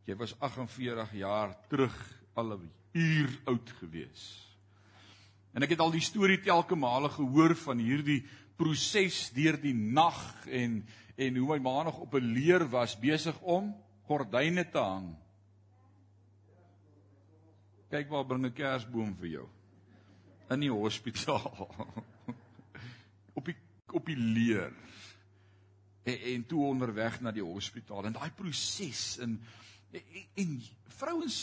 jy 0.08 0.16
was 0.18 0.34
48 0.40 1.12
jaar 1.20 1.52
terug 1.68 1.96
al 2.34 2.56
'n 2.56 2.70
uur 2.92 3.30
oud 3.46 3.70
gewees. 3.80 4.48
En 5.54 5.62
ek 5.62 5.70
het 5.70 5.80
al 5.80 5.92
die 5.92 6.00
storie 6.00 6.40
telke 6.40 6.76
male 6.76 7.08
gehoor 7.08 7.54
van 7.54 7.78
hierdie 7.78 8.24
proses 8.56 9.30
deur 9.30 9.60
die 9.60 9.74
nag 9.74 10.46
en 10.46 10.84
en 11.16 11.36
hoe 11.36 11.48
my 11.48 11.58
ma 11.58 11.82
nog 11.82 11.98
op 11.98 12.14
'n 12.14 12.32
leer 12.32 12.68
was 12.68 12.98
besig 12.98 13.40
om 13.40 13.74
gordyne 14.08 14.64
te 14.70 14.78
hang. 14.78 15.16
Kyk 17.90 18.08
waar 18.08 18.24
bring 18.24 18.46
'n 18.46 18.52
kersboom 18.52 19.16
vir 19.16 19.28
jou. 19.28 19.48
In 20.50 20.60
die 20.60 20.70
hospitaal. 20.70 21.68
op 23.38 23.44
die 23.44 23.56
op 23.92 24.06
die 24.06 24.16
leer. 24.16 24.72
En, 26.02 26.20
en 26.34 26.46
toe 26.46 26.64
onderweg 26.66 27.20
na 27.20 27.30
die 27.30 27.44
hospitaal 27.44 28.08
en 28.08 28.16
daai 28.16 28.30
proses 28.36 29.18
en 29.22 29.40
en, 29.92 30.24
en 30.34 30.62
vrouens 30.96 31.36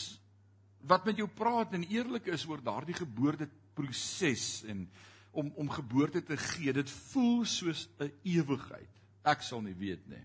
wat 0.90 1.04
met 1.04 1.16
jou 1.20 1.28
praat 1.28 1.72
en 1.76 1.86
eerlik 1.86 2.26
is 2.34 2.46
oor 2.48 2.62
daardie 2.64 2.96
geboorteproses 2.96 4.64
en 4.68 4.88
om 5.30 5.52
om 5.54 5.68
geboorte 5.70 6.22
te 6.26 6.36
gee, 6.36 6.72
dit 6.72 6.90
voel 6.90 7.44
soos 7.44 7.88
'n 7.98 8.10
ewigheid. 8.22 8.90
Ek 9.22 9.42
sal 9.42 9.60
nie 9.62 9.74
weet 9.74 10.06
nie. 10.08 10.24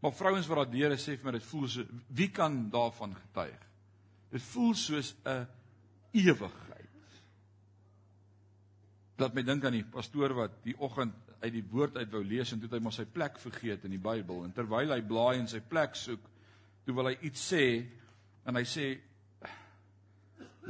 Maar 0.00 0.12
vrouens 0.12 0.46
wat 0.46 0.56
daardeur 0.56 0.96
sê 0.96 1.16
vir 1.16 1.24
my 1.24 1.32
dit 1.32 1.44
voel 1.44 1.68
so 1.68 1.84
wie 2.08 2.30
kan 2.30 2.70
daarvan 2.70 3.14
getuig? 3.14 3.66
Dit 4.30 4.42
voel 4.42 4.74
soos 4.74 5.14
'n 5.24 5.46
ewigheid. 6.12 6.69
Dat 9.20 9.34
my 9.36 9.42
dink 9.44 9.66
aan 9.68 9.76
die 9.76 9.84
pastoor 9.84 10.32
wat 10.32 10.62
die 10.64 10.74
oggend 10.80 11.16
uit 11.40 11.52
die 11.52 11.64
woord 11.72 11.98
uit 12.00 12.08
wou 12.12 12.22
lees 12.24 12.52
en 12.52 12.60
toe 12.60 12.68
het 12.70 12.78
hy 12.78 12.82
maar 12.84 12.94
sy 12.96 13.04
plek 13.08 13.38
vergeet 13.40 13.84
in 13.84 13.92
die 13.92 14.00
Bybel. 14.00 14.44
En 14.46 14.54
terwyl 14.56 14.94
hy 14.94 15.00
blaai 15.04 15.40
en 15.42 15.48
sy 15.50 15.60
plek 15.60 15.96
soek, 15.96 16.24
toe 16.84 16.96
wil 16.96 17.10
hy 17.10 17.16
iets 17.28 17.42
sê 17.52 17.64
en 18.48 18.56
hy 18.56 18.64
sê 18.68 18.86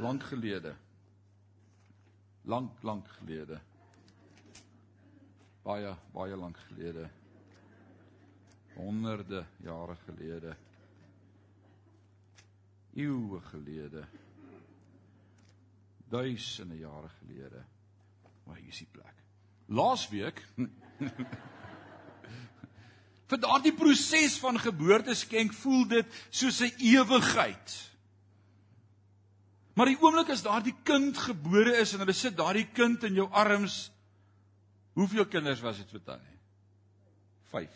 lank 0.03 0.27
gelede. 0.31 0.75
Lank 2.51 2.83
lank 2.83 3.07
gelede. 3.19 3.61
Baie 5.63 5.95
baie 6.11 6.39
lank 6.39 6.59
gelede. 6.67 7.07
Honderde 8.75 9.45
jare 9.63 9.95
gelede. 10.07 10.55
Eeue 12.99 13.43
gelede. 13.51 14.07
Duisende 16.11 16.81
jare 16.81 17.11
gelede 17.21 17.69
maar 18.51 18.59
hier 18.59 18.73
is 18.73 18.81
die 18.83 18.91
plek. 18.91 19.15
Laasweek 19.71 20.41
vir 23.31 23.39
daardie 23.39 23.71
proses 23.71 24.35
van 24.43 24.59
geboorte 24.59 25.15
skenk 25.15 25.55
voel 25.55 25.85
dit 25.93 26.17
soos 26.27 26.59
'n 26.59 26.75
ewigheid. 26.83 27.77
Maar 29.79 29.87
die 29.87 30.01
oomblik 30.03 30.33
as 30.35 30.43
daardie 30.43 30.75
kind 30.83 31.15
gebore 31.15 31.77
is 31.79 31.93
en 31.95 32.03
hulle 32.03 32.17
sit 32.17 32.35
daardie 32.35 32.67
kind 32.75 33.07
in 33.07 33.15
jou 33.21 33.29
arms 33.31 33.87
hoeveel 34.99 35.25
kinders 35.31 35.63
was 35.63 35.79
dit 35.79 35.95
vir 35.95 36.03
tannie? 36.03 36.39
5 37.55 37.71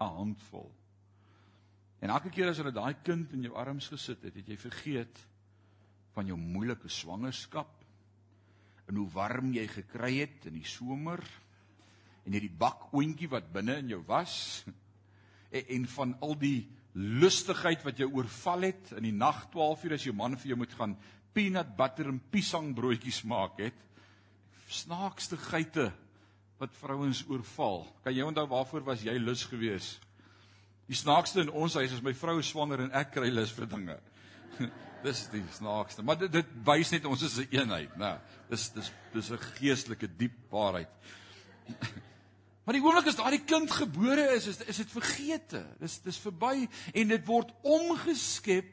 'n 0.00 0.16
handvol. 0.16 0.72
En 2.00 2.08
elke 2.08 2.32
keer 2.32 2.48
as 2.48 2.56
hulle 2.56 2.72
daai 2.72 2.96
kind 3.02 3.32
in 3.32 3.42
jou 3.42 3.52
arms 3.52 3.88
gesit 3.92 4.22
het 4.22 4.34
het 4.34 4.48
jy 4.48 4.56
vergeet 4.56 5.26
van 6.16 6.26
jou 6.26 6.38
moeilike 6.40 6.88
swangerskap 6.88 7.75
en 8.86 9.00
hoe 9.00 9.08
warm 9.14 9.52
jy 9.54 9.66
gekry 9.70 10.12
het 10.22 10.48
in 10.50 10.56
die 10.58 10.68
somer 10.68 11.22
en 12.26 12.34
hierdie 12.34 12.52
bakoontjie 12.52 13.30
wat 13.30 13.50
binne 13.54 13.78
in 13.82 13.92
jou 13.94 14.00
was 14.08 14.36
en, 15.50 15.62
en 15.62 15.86
van 15.96 16.14
al 16.26 16.36
die 16.40 16.68
lustigheid 16.96 17.84
wat 17.84 18.00
jou 18.00 18.08
oorval 18.16 18.68
het 18.70 18.94
in 18.96 19.10
die 19.10 19.16
nag 19.16 19.44
12 19.52 19.84
uur 19.84 19.96
as 19.98 20.06
jou 20.08 20.16
man 20.16 20.38
vir 20.40 20.54
jou 20.54 20.60
moet 20.62 20.78
gaan 20.78 20.96
peanut 21.36 21.76
butter 21.76 22.08
en 22.08 22.22
piesangbroodjies 22.32 23.22
maak 23.28 23.60
het 23.60 23.84
snaakste 24.72 25.36
geite 25.38 25.90
wat 26.58 26.72
vrouens 26.80 27.20
oorval. 27.28 27.84
Kan 28.02 28.16
jy 28.16 28.24
onthou 28.26 28.46
waarvoor 28.50 28.82
was 28.88 29.04
jy 29.04 29.14
lus 29.20 29.44
geweest 29.46 30.06
die 30.86 30.98
snaakste 30.98 31.42
in 31.42 31.50
ons 31.50 31.74
huis 31.78 31.94
is 31.96 32.02
my 32.04 32.14
vrou 32.14 32.38
swanger 32.44 32.84
en 32.84 32.92
ek 32.94 33.16
kry 33.16 33.30
lus 33.32 33.52
vir 33.54 33.66
dinge 33.70 33.96
dis 35.06 35.22
die 35.32 35.44
snaakste. 35.54 36.02
Maar 36.06 36.18
dit 36.24 36.32
dit 36.32 36.56
wys 36.66 36.90
net 36.94 37.06
ons 37.08 37.22
is 37.22 37.38
'n 37.38 37.46
een 37.46 37.60
eenheid, 37.60 37.96
né? 37.96 38.18
Dis 38.50 38.70
dis 38.74 38.90
dis 39.12 39.30
'n 39.30 39.38
geestelike 39.58 40.08
diep 40.16 40.36
waarheid. 40.50 40.90
Maar 42.66 42.74
die 42.74 42.82
oomblik 42.82 43.06
as 43.06 43.14
daardie 43.14 43.44
kind 43.46 43.70
gebore 43.70 44.24
is, 44.34 44.46
is 44.50 44.56
is 44.66 44.76
dit 44.76 44.90
vergete. 44.90 45.60
Dis 45.78 46.00
dis 46.02 46.16
verby 46.18 46.66
en 46.92 47.08
dit 47.08 47.26
word 47.26 47.52
omgeskep 47.62 48.72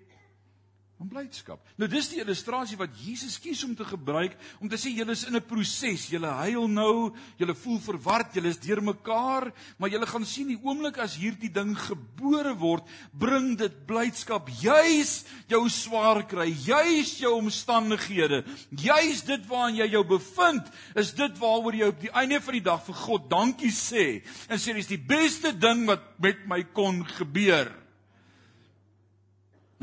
van 1.04 1.12
blydskap. 1.12 1.60
Nou 1.76 1.90
dis 1.92 2.08
die 2.14 2.22
illustrasie 2.24 2.78
wat 2.80 2.94
Jesus 3.04 3.36
kies 3.42 3.64
om 3.66 3.74
te 3.76 3.86
gebruik 3.88 4.38
om 4.64 4.70
te 4.72 4.80
sê 4.80 4.94
julle 4.94 5.12
is 5.12 5.26
in 5.28 5.36
'n 5.36 5.42
proses. 5.42 6.08
Julle 6.10 6.28
huil 6.28 6.68
nou, 6.68 7.14
julle 7.38 7.56
voel 7.56 7.80
verward, 7.80 8.34
julle 8.34 8.50
is 8.50 8.60
deurmekaar, 8.60 9.52
maar 9.78 9.90
julle 9.90 10.06
gaan 10.06 10.26
sien 10.26 10.48
die 10.48 10.60
oomblik 10.64 10.98
as 10.98 11.18
hierdie 11.18 11.52
ding 11.52 11.76
gebore 11.76 12.56
word, 12.56 12.84
bring 13.12 13.58
dit 13.58 13.86
blydskap. 13.86 14.48
Juis 14.48 15.26
jou 15.48 15.70
swaar 15.70 16.26
kry, 16.26 16.48
juis 16.48 17.20
jou 17.20 17.34
omstandighede, 17.36 18.46
juis 18.72 19.24
dit 19.24 19.48
waarin 19.48 19.76
jy 19.76 19.90
jou 19.92 20.04
bevind, 20.04 20.64
is 20.96 21.14
dit 21.14 21.40
waaroor 21.40 21.76
jy 21.76 21.88
op 21.88 22.00
die 22.00 22.14
einde 22.14 22.40
van 22.40 22.54
die 22.54 22.64
dag 22.64 22.86
vir 22.86 22.96
God 22.96 23.30
dankie 23.30 23.72
sê. 23.72 24.24
En 24.48 24.58
sê 24.58 24.74
dis 24.74 24.88
die 24.88 24.98
beste 24.98 25.52
ding 25.52 25.86
wat 25.86 26.20
met 26.20 26.48
my 26.48 26.64
kon 26.64 27.04
gebeur. 27.06 27.83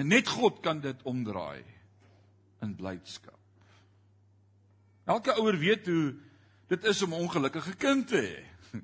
En 0.01 0.09
net 0.09 0.29
God 0.33 0.63
kan 0.65 0.81
dit 0.81 1.03
omdraai 1.05 1.61
in 2.65 2.73
blydskap. 2.77 3.37
Elke 5.05 5.35
ouer 5.41 5.59
weet 5.61 5.89
hoe 5.91 6.15
dit 6.71 6.85
is 6.89 7.03
om 7.03 7.13
'n 7.13 7.27
ongelukkige 7.27 7.75
kind 7.77 8.09
te 8.09 8.21
hê. 8.21 8.39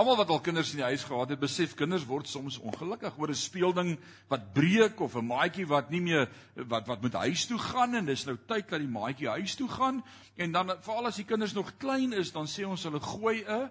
Almal 0.00 0.16
wat 0.16 0.28
al 0.28 0.40
kinders 0.40 0.70
in 0.70 0.80
die 0.80 0.86
huis 0.86 1.04
gehad 1.04 1.28
het, 1.28 1.40
besef 1.40 1.74
kinders 1.74 2.06
word 2.06 2.28
soms 2.28 2.56
ongelukkig 2.58 3.18
oor 3.18 3.28
'n 3.28 3.34
speelding 3.34 3.98
wat 4.28 4.52
breek 4.52 5.00
of 5.00 5.16
'n 5.16 5.26
maatjie 5.26 5.66
wat 5.66 5.90
nie 5.90 6.00
meer 6.00 6.28
wat 6.54 6.86
wat 6.86 7.02
moet 7.02 7.20
huis 7.20 7.46
toe 7.46 7.58
gaan 7.58 7.94
en 7.94 8.06
dis 8.06 8.24
nou 8.24 8.38
tyd 8.46 8.68
dat 8.68 8.80
die 8.80 8.88
maatjie 8.88 9.28
huis 9.28 9.54
toe 9.54 9.68
gaan 9.68 10.04
en 10.36 10.52
dan 10.52 10.76
veral 10.80 11.06
as 11.06 11.16
die 11.16 11.28
kinders 11.28 11.52
nog 11.52 11.76
klein 11.76 12.12
is, 12.12 12.32
dan 12.32 12.46
sê 12.46 12.64
ons 12.64 12.82
hulle 12.82 13.00
gooi 13.00 13.44
'n 13.44 13.70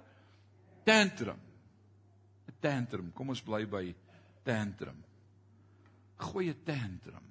tantrum. 0.83 1.39
'n 2.47 2.53
Tantrum. 2.59 3.13
Kom 3.13 3.29
ons 3.29 3.41
bly 3.41 3.65
by 3.65 3.95
tantrum 4.43 5.09
goeie 6.19 6.55
tantrum. 6.63 7.25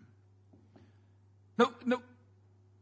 Nou 1.59 1.68
nou 1.85 2.00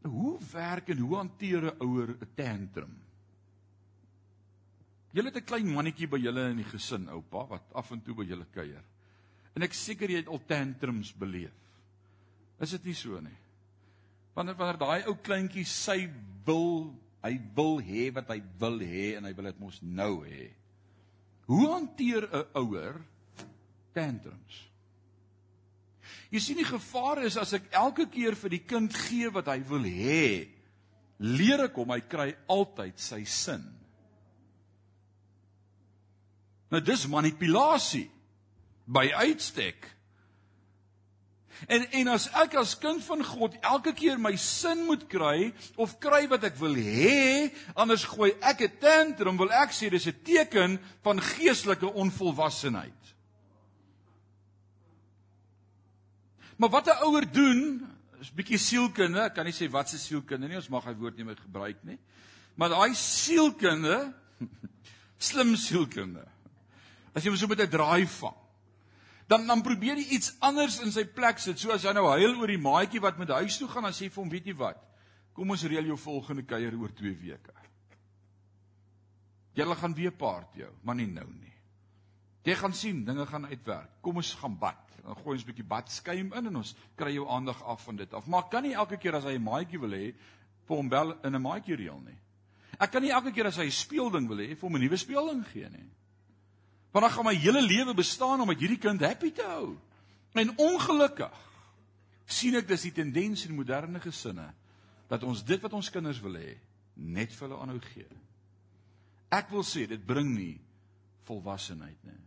hoe 0.07 0.37
werk 0.51 0.89
en 0.93 1.01
hoe 1.03 1.15
hanteer 1.15 1.63
'n 1.65 1.83
ouer 1.83 2.09
'n 2.09 2.29
tantrum? 2.35 2.97
Julle 5.11 5.31
het 5.31 5.37
'n 5.37 5.49
klein 5.49 5.73
mannetjie 5.73 6.07
by 6.07 6.17
julle 6.17 6.49
in 6.49 6.57
die 6.57 6.71
gesin, 6.71 7.09
oupa, 7.09 7.45
wat 7.47 7.73
af 7.73 7.91
en 7.91 8.01
toe 8.01 8.15
by 8.15 8.23
julle 8.23 8.45
kuier. 8.51 8.83
En 9.55 9.63
ek 9.63 9.73
seker 9.73 10.09
jy 10.09 10.17
het 10.17 10.27
al 10.27 10.45
tantrums 10.45 11.13
beleef. 11.13 11.55
Is 12.59 12.69
dit 12.69 12.83
nie 12.83 12.93
so 12.93 13.19
nie? 13.19 13.37
Wanneer 14.33 14.55
wanneer 14.55 14.77
daai 14.77 15.07
ou 15.07 15.15
kleintjie 15.15 15.65
sy 15.65 16.09
wil, 16.45 16.93
hy 17.23 17.41
wil 17.55 17.79
hê 17.81 18.11
wat 18.13 18.29
hy 18.29 18.41
wil 18.59 18.79
hê 18.79 19.15
en 19.17 19.25
hy 19.25 19.33
wil 19.33 19.49
dit 19.49 19.59
mos 19.59 19.81
nou 19.81 20.25
hê. 20.25 20.51
Hoe 21.47 21.67
hanteer 21.73 22.29
'n 22.31 22.45
ouer 22.53 23.01
tantrums? 23.93 24.67
Jy 26.31 26.39
sien 26.43 26.59
die 26.59 26.67
gevaar 26.67 27.23
is 27.23 27.37
as 27.39 27.53
ek 27.55 27.69
elke 27.71 28.07
keer 28.11 28.35
vir 28.35 28.51
die 28.57 28.63
kind 28.67 28.93
gee 29.07 29.29
wat 29.31 29.47
hy 29.47 29.61
wil 29.69 29.85
hê, 29.87 30.47
leer 31.23 31.67
ek 31.67 31.77
hom 31.79 31.93
hy 31.95 32.01
kry 32.03 32.31
altyd 32.51 32.99
sy 32.99 33.23
sin. 33.23 33.63
Nou 36.67 36.81
dis 36.83 37.07
manipulasie 37.07 38.09
by 38.87 39.07
uitstek. 39.23 39.87
En 41.65 41.87
en 42.01 42.11
as 42.13 42.27
ek 42.37 42.53
as 42.59 42.75
kind 42.77 43.01
van 43.07 43.23
God 43.25 43.55
elke 43.65 43.95
keer 43.97 44.19
my 44.21 44.35
sin 44.37 44.83
moet 44.85 45.07
kry 45.09 45.49
of 45.79 45.95
kry 46.03 46.27
wat 46.29 46.43
ek 46.45 46.59
wil 46.59 46.75
hê, 46.75 47.49
anders 47.73 48.05
gooi 48.05 48.35
ek 48.41 48.61
'n 48.61 48.77
tantrum, 48.83 49.37
wil 49.37 49.49
ek 49.49 49.71
sê 49.73 49.89
dis 49.89 50.07
'n 50.07 50.21
teken 50.23 50.77
van 51.01 51.19
geestelike 51.19 51.87
onvolwassenheid. 51.87 52.96
Maar 56.57 56.69
wat 56.69 56.87
'n 56.87 57.03
ouer 57.05 57.31
doen, 57.31 57.87
is 58.19 58.33
bietjie 58.33 58.57
sielkunde, 58.57 59.21
ek 59.21 59.33
kan 59.33 59.45
nie 59.45 59.53
sê 59.53 59.69
wat 59.69 59.89
se 59.89 59.97
sielkunde 59.97 60.47
nie, 60.47 60.57
ons 60.57 60.69
mag 60.69 60.85
hy 60.85 60.95
woord 60.97 61.17
nie 61.17 61.23
meer 61.23 61.37
gebruik 61.37 61.83
nie. 61.83 61.99
Maar 62.55 62.69
daai 62.69 62.95
sielkunde 62.95 64.13
slim 65.29 65.55
sielkunde. 65.55 66.25
As 67.13 67.23
jy 67.23 67.29
hom 67.29 67.37
so 67.37 67.47
met 67.47 67.61
'n 67.61 67.69
draai 67.69 68.07
vang, 68.07 68.35
dan 69.27 69.47
dan 69.47 69.61
probeer 69.61 69.97
jy 69.97 70.07
iets 70.17 70.35
anders 70.39 70.79
in 70.79 70.91
sy 70.91 71.05
plek 71.05 71.39
sit. 71.39 71.59
So 71.59 71.71
as 71.71 71.83
hy 71.83 71.93
nou 71.93 72.07
huil 72.07 72.39
oor 72.39 72.47
die 72.47 72.61
maatjie 72.61 73.01
wat 73.01 73.17
met 73.17 73.29
huis 73.29 73.57
toe 73.57 73.67
gaan, 73.67 73.83
dan 73.83 73.93
sê 73.93 74.09
vir 74.09 74.23
hom, 74.23 74.29
weet 74.29 74.45
jy 74.45 74.55
wat? 74.55 74.81
Kom 75.33 75.51
ons 75.51 75.63
reël 75.63 75.85
jou 75.85 75.97
volgende 75.97 76.43
kuier 76.43 76.73
oor 76.73 76.93
2 76.93 77.13
weke. 77.21 77.53
Julle 79.53 79.75
gaan 79.75 79.93
weer 79.93 80.11
paart 80.11 80.55
jou, 80.55 80.71
maar 80.83 80.95
nie 80.95 81.07
nou 81.09 81.27
nie. 81.27 81.56
Jy 82.47 82.55
gaan 82.55 82.73
sien, 82.73 83.03
dinge 83.03 83.25
gaan 83.27 83.45
uitwerk. 83.45 83.97
Kom 84.01 84.21
ons 84.21 84.31
gaan 84.39 84.55
bad. 84.59 84.79
Dan 85.03 85.15
gooi 85.19 85.35
ons 85.35 85.43
'n 85.43 85.49
bietjie 85.51 85.67
badskuim 85.67 86.33
in 86.33 86.47
en 86.47 86.55
ons 86.55 86.75
kry 86.95 87.13
jou 87.13 87.27
aandag 87.27 87.63
af 87.63 87.83
van 87.83 87.95
dit 87.95 88.13
af. 88.13 88.27
Maar 88.27 88.49
kan 88.49 88.63
nie 88.63 88.73
elke 88.73 88.97
keer 88.97 89.15
as 89.15 89.23
hy 89.23 89.35
'n 89.35 89.43
maatjie 89.43 89.79
wil 89.79 89.91
hê, 89.91 90.13
vir 90.67 90.75
hom 90.75 90.89
bel 90.89 91.11
in 91.23 91.35
'n 91.35 91.41
maatjie 91.41 91.75
reël 91.75 91.99
nie. 91.99 92.17
Ek 92.79 92.91
kan 92.91 93.01
nie 93.01 93.11
elke 93.11 93.31
keer 93.31 93.47
as 93.47 93.57
hy 93.57 93.65
'n 93.65 93.71
speelding 93.71 94.27
wil 94.27 94.37
hê, 94.37 94.55
vir 94.55 94.69
hom 94.69 94.75
'n 94.75 94.81
nuwe 94.81 94.97
speelding 94.97 95.45
gee 95.47 95.69
nie. 95.69 95.89
Want 96.91 97.05
dan 97.05 97.11
gaan 97.11 97.25
my 97.25 97.35
hele 97.35 97.61
lewe 97.61 97.93
bestaan 97.93 98.41
om 98.41 98.47
met 98.47 98.59
hierdie 98.59 98.79
kind 98.79 99.01
happy 99.01 99.31
te 99.31 99.43
hou. 99.43 99.77
En 100.33 100.57
ongelukkig 100.57 101.33
sien 102.25 102.55
ek 102.55 102.67
dis 102.67 102.81
die 102.81 102.91
tendens 102.91 103.45
in 103.45 103.55
moderne 103.55 103.99
gesinne 103.99 104.53
dat 105.07 105.23
ons 105.23 105.43
dit 105.43 105.61
wat 105.61 105.73
ons 105.73 105.89
kinders 105.89 106.19
wil 106.21 106.33
hê, 106.33 106.57
net 106.95 107.33
vir 107.33 107.47
hulle 107.47 107.61
aanhou 107.61 107.79
gee. 107.79 108.07
Ek 109.31 109.49
wil 109.49 109.63
sê 109.63 109.87
dit 109.87 110.05
bring 110.05 110.35
nie 110.35 110.59
volwassenheid 111.23 112.03
nie. 112.03 112.26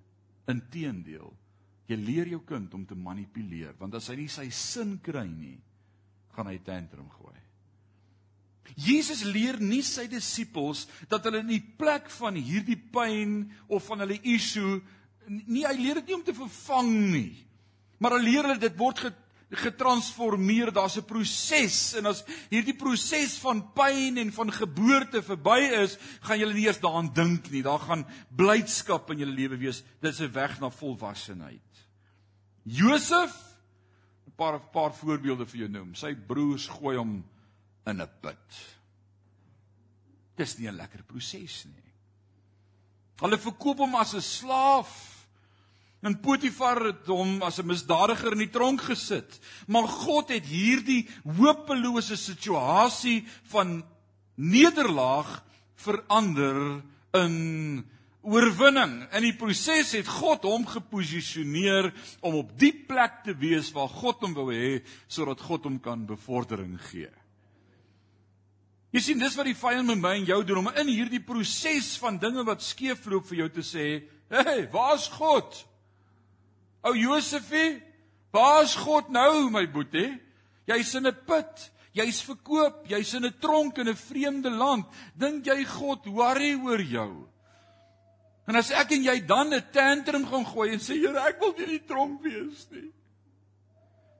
Inteendeel, 0.50 1.30
jy 1.90 1.99
leer 1.99 2.30
jou 2.35 2.40
kind 2.47 2.73
om 2.75 2.87
te 2.87 2.99
manipuleer, 2.99 3.75
want 3.78 3.97
as 3.99 4.09
hy 4.11 4.21
nie 4.23 4.30
sy 4.30 4.49
sin 4.54 4.99
kry 5.02 5.26
nie, 5.28 5.59
gaan 6.37 6.50
hy 6.50 6.59
tantrum 6.64 7.09
gooi. 7.19 7.37
Jesus 8.78 9.25
leer 9.26 9.59
nie 9.59 9.83
sy 9.83 10.07
disippels 10.11 10.85
dat 11.11 11.25
hulle 11.26 11.42
in 11.42 11.50
die 11.50 11.64
plek 11.78 12.07
van 12.21 12.37
hierdie 12.38 12.78
pyn 12.92 13.42
of 13.66 13.88
van 13.90 14.04
hulle 14.04 14.21
issue 14.30 14.78
nie 15.30 15.64
hy 15.66 15.75
leer 15.78 16.00
dit 16.00 16.11
nie 16.11 16.19
om 16.19 16.25
te 16.26 16.35
vervang 16.35 16.90
nie. 17.12 17.33
Maar 18.00 18.16
hy 18.16 18.23
leer 18.25 18.47
hulle 18.49 18.62
dit 18.62 18.78
word 18.78 19.02
getransformeer, 19.50 20.73
daar's 20.73 20.97
'n 20.97 21.04
proses 21.04 21.95
en 21.95 22.07
as 22.07 22.25
hierdie 22.50 22.76
proses 22.76 23.38
van 23.38 23.73
pyn 23.73 24.19
en 24.19 24.33
van 24.33 24.52
geboorte 24.52 25.23
verby 25.23 25.59
is, 25.83 25.99
gaan 26.21 26.38
jy 26.38 26.52
nie 26.52 26.66
eers 26.66 26.80
daaraan 26.80 27.12
dink 27.12 27.50
nie. 27.50 27.62
Daar 27.62 27.80
gaan 27.80 28.07
blydskap 28.28 29.11
in 29.11 29.19
jou 29.19 29.30
lewe 29.30 29.57
wees. 29.57 29.83
Dit 30.00 30.12
is 30.12 30.21
'n 30.21 30.33
weg 30.33 30.61
na 30.61 30.71
volwassenheid. 30.71 31.87
Josef 32.62 33.35
'n 34.26 34.33
paar 34.37 34.61
paar 34.61 34.95
voorbeelde 34.95 35.47
vir 35.47 35.59
jou 35.59 35.69
noem. 35.69 35.95
Sy 35.95 36.14
broers 36.14 36.69
gooi 36.69 36.97
hom 36.97 37.25
in 37.87 38.00
'n 38.00 38.11
put. 38.21 38.78
Dis 40.37 40.59
nie 40.59 40.69
'n 40.69 40.76
lekker 40.76 41.02
proses 41.02 41.64
nie. 41.64 41.92
Hulle 43.21 43.38
verkoop 43.38 43.78
hom 43.78 43.95
as 43.95 44.14
'n 44.14 44.21
slaaf. 44.21 45.20
En 46.00 46.16
Potifar 46.21 46.80
het 46.85 47.09
hom 47.12 47.42
as 47.45 47.61
'n 47.61 47.66
misdadiger 47.66 48.33
in 48.33 48.47
die 48.47 48.50
tronk 48.50 48.80
gesit. 48.80 49.38
Maar 49.66 49.88
God 49.88 50.28
het 50.28 50.47
hierdie 50.47 51.09
hopelose 51.37 52.16
situasie 52.16 53.26
van 53.52 53.85
nederlaag 54.35 55.45
verander 55.76 56.83
in 57.12 57.85
oorwinning. 58.21 59.12
In 59.12 59.23
die 59.23 59.37
proses 59.37 59.92
het 59.92 60.09
God 60.09 60.45
hom 60.49 60.66
geposisioneer 60.66 61.92
om 62.21 62.35
op 62.35 62.59
die 62.59 62.73
plek 62.73 63.23
te 63.25 63.35
wees 63.37 63.73
waar 63.73 63.88
God 63.88 64.21
hom 64.21 64.35
wou 64.35 64.50
hê 64.52 64.80
sodat 65.07 65.40
God 65.40 65.64
hom 65.64 65.80
kan 65.80 66.07
bevordering 66.07 66.76
gee. 66.90 67.11
Jy 68.90 69.00
sien 69.00 69.21
dis 69.23 69.37
wat 69.38 69.47
die 69.47 69.54
vyand 69.54 69.87
met 69.87 70.00
my 70.02 70.14
en 70.19 70.25
jou 70.26 70.45
doen 70.45 70.64
om 70.64 70.73
in 70.75 70.88
hierdie 70.88 71.23
proses 71.23 71.92
van 72.02 72.19
dinge 72.19 72.42
wat 72.45 72.62
skeefloop 72.62 73.28
vir 73.28 73.37
jou 73.45 73.49
te 73.49 73.62
sê, 73.62 74.02
"Hey, 74.28 74.69
waar's 74.73 75.09
God?" 75.09 75.70
Ou 76.86 76.95
Josefie, 76.97 77.80
waar's 78.32 78.75
God 78.78 79.10
nou, 79.12 79.50
my 79.52 79.66
boetie? 79.69 80.16
Jy's 80.71 80.95
in 80.95 81.06
'n 81.06 81.16
put, 81.26 81.71
jy's 81.93 82.23
verkoop, 82.23 82.86
jy's 82.88 83.14
in 83.14 83.25
'n 83.25 83.34
tronk 83.40 83.78
in 83.78 83.88
'n 83.88 83.97
vreemde 83.97 84.50
land. 84.50 84.86
Dink 85.16 85.47
jy 85.47 85.64
God 85.64 86.06
worry 86.06 86.54
oor 86.54 86.80
jou? 86.80 87.26
En 88.47 88.56
as 88.56 88.71
ek 88.71 88.93
en 88.93 89.04
jy 89.04 89.21
dan 89.26 89.52
'n 89.52 89.62
tantrum 89.73 90.26
gaan 90.26 90.45
gooi 90.45 90.73
en 90.73 90.80
sê, 90.80 90.95
"Here, 90.95 91.19
ek 91.19 91.40
wil 91.40 91.52
nie 91.52 91.64
in 91.64 91.71
die 91.71 91.86
tronk 91.86 92.23
wees 92.23 92.66
nie." 92.71 92.93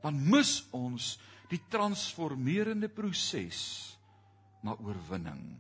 Dan 0.03 0.31
mis 0.31 0.64
ons 0.73 1.18
die 1.49 1.61
transformerende 1.68 2.88
proses 2.88 3.96
na 4.62 4.77
oorwinning. 4.79 5.59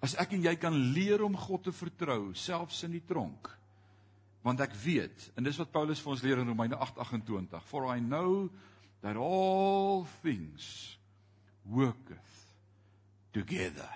As 0.00 0.14
ek 0.14 0.32
en 0.32 0.42
jy 0.42 0.54
kan 0.56 0.92
leer 0.94 1.22
om 1.22 1.36
God 1.36 1.64
te 1.64 1.72
vertrou 1.72 2.34
selfs 2.34 2.84
in 2.84 2.92
die 2.92 3.04
tronk. 3.06 3.57
Want 4.48 4.62
ek 4.64 4.72
weet, 4.80 5.28
en 5.36 5.44
dis 5.44 5.58
wat 5.60 5.72
Paulus 5.74 6.00
vir 6.00 6.14
ons 6.14 6.22
leer 6.24 6.40
in 6.40 6.48
Romeine 6.48 6.78
8:28, 6.80 7.60
for 7.68 7.84
I 7.92 7.98
know 8.00 8.48
that 9.04 9.18
all 9.20 10.06
things 10.22 10.96
worketh 11.68 12.46
together. 13.36 13.90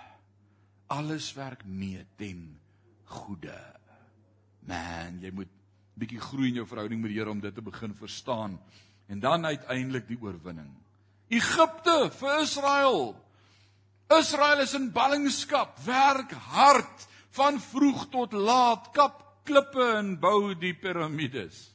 Alles 0.92 1.30
werk 1.32 1.64
mee 1.64 2.04
ten 2.20 2.60
goeie. 3.08 3.62
Man, 4.68 5.22
jy 5.24 5.32
moet 5.32 5.48
bietjie 5.96 6.20
groei 6.20 6.50
in 6.52 6.60
jou 6.60 6.68
verhouding 6.68 7.00
met 7.00 7.14
die 7.14 7.18
Here 7.18 7.32
om 7.32 7.40
dit 7.40 7.54
te 7.54 7.64
begin 7.64 7.96
verstaan 7.96 8.58
en 9.08 9.20
dan 9.20 9.44
uiteindelik 9.44 10.06
die 10.08 10.20
oorwinning. 10.20 10.70
Egipte 11.32 12.10
vir 12.12 12.42
Israel 12.42 13.14
Israel 14.12 14.60
is 14.60 14.74
in 14.76 14.90
ballingskap, 14.92 15.78
werk 15.86 16.32
hard 16.52 17.06
van 17.32 17.56
vroeg 17.60 18.10
tot 18.12 18.34
laat, 18.36 18.90
kap 18.92 19.31
klippe 19.46 19.84
en 19.98 20.14
bou 20.20 20.54
die 20.58 20.74
piramides. 20.78 21.68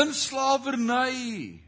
In 0.00 0.12
slawerny. 0.14 1.60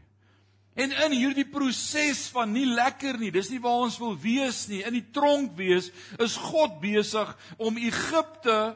En 0.77 0.91
in 1.07 1.13
hierdie 1.15 1.47
proses 1.49 2.27
van 2.29 2.51
nie 2.53 2.67
lekker 2.69 3.17
nie, 3.17 3.31
dis 3.33 3.49
nie 3.49 3.61
waar 3.63 3.87
ons 3.87 3.97
wil 3.97 4.13
wees 4.21 4.67
nie, 4.69 4.83
in 4.85 4.93
die 4.93 5.07
tronk 5.15 5.55
wees, 5.57 5.89
is 6.21 6.35
God 6.37 6.77
besig 6.83 7.31
om 7.57 7.79
Egipte 7.81 8.75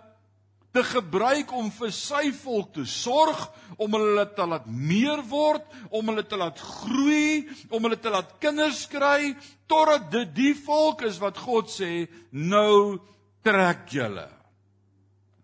te 0.72 0.82
gebruik 0.88 1.52
om 1.54 1.68
vir 1.76 1.92
sy 1.94 2.32
volk 2.34 2.72
te 2.78 2.88
sorg, 2.88 3.44
om 3.78 3.94
hulle 3.98 4.26
te 4.34 4.48
laat 4.48 4.66
meer 4.66 5.22
word, 5.30 5.66
om 5.92 6.10
hulle 6.10 6.24
te 6.26 6.40
laat 6.40 6.60
groei, 6.64 7.44
om 7.70 7.86
hulle 7.86 8.00
te 8.00 8.12
laat 8.14 8.38
kinders 8.42 8.86
kry 8.90 9.34
totdat 9.70 10.10
dit 10.14 10.36
die 10.36 10.54
volk 10.58 11.04
is 11.08 11.20
wat 11.22 11.40
God 11.44 11.70
sê 11.72 12.08
nou 12.32 12.98
trek 13.46 13.86
julle. 13.92 14.26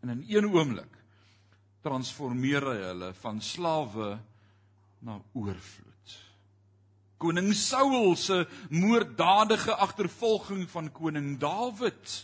En 0.07 0.23
in 0.23 0.37
een 0.37 0.47
oomblik 0.53 0.93
transformeer 1.83 2.63
hy 2.63 2.77
hulle 2.79 3.09
van 3.19 3.41
slawe 3.43 4.13
na 5.03 5.17
oorvloed. 5.35 6.13
Koning 7.19 7.51
Saul 7.57 8.15
se 8.15 8.45
moorddadige 8.69 9.75
agtervolging 9.75 10.67
van 10.69 10.91
koning 10.91 11.35
Dawid. 11.41 12.15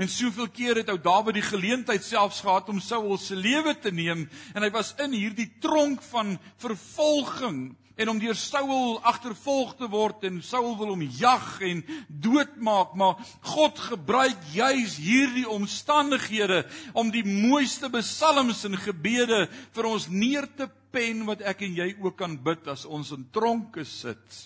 En 0.00 0.08
soveel 0.08 0.48
keer 0.48 0.80
het 0.80 0.88
ou 0.88 0.96
Dawid 1.00 1.36
die 1.36 1.44
geleentheid 1.44 2.04
selfs 2.04 2.40
gehad 2.40 2.70
om 2.72 2.80
Saul 2.80 3.18
se 3.20 3.36
lewe 3.36 3.74
te 3.78 3.92
neem. 3.92 4.24
En 4.54 4.64
hy 4.64 4.70
was 4.72 4.94
in 5.02 5.12
hierdie 5.12 5.50
tronk 5.60 6.00
van 6.08 6.38
vervolging 6.62 7.74
en 7.96 8.08
om 8.08 8.20
deur 8.20 8.36
Saul 8.38 8.98
agtervolg 9.04 9.74
te 9.76 9.88
word 9.90 10.24
en 10.28 10.40
Saul 10.44 10.72
wil 10.78 10.94
hom 10.94 11.02
jag 11.04 11.48
en 11.66 11.82
doodmaak 12.08 12.94
maar 12.98 13.20
God 13.52 13.78
gebruik 13.90 14.38
juis 14.54 14.96
hierdie 15.02 15.48
omstandighede 15.48 16.62
om 16.96 17.12
die 17.12 17.24
mooiste 17.26 17.90
psalms 17.98 18.64
en 18.68 18.78
gebede 18.80 19.44
vir 19.74 19.90
ons 19.90 20.08
neer 20.08 20.48
te 20.56 20.68
pen 20.92 21.26
wat 21.28 21.44
ek 21.48 21.64
en 21.66 21.76
jy 21.82 21.92
ook 22.00 22.16
kan 22.20 22.38
bid 22.40 22.68
as 22.72 22.86
ons 22.88 23.12
in 23.16 23.28
tronke 23.34 23.84
sit 23.88 24.42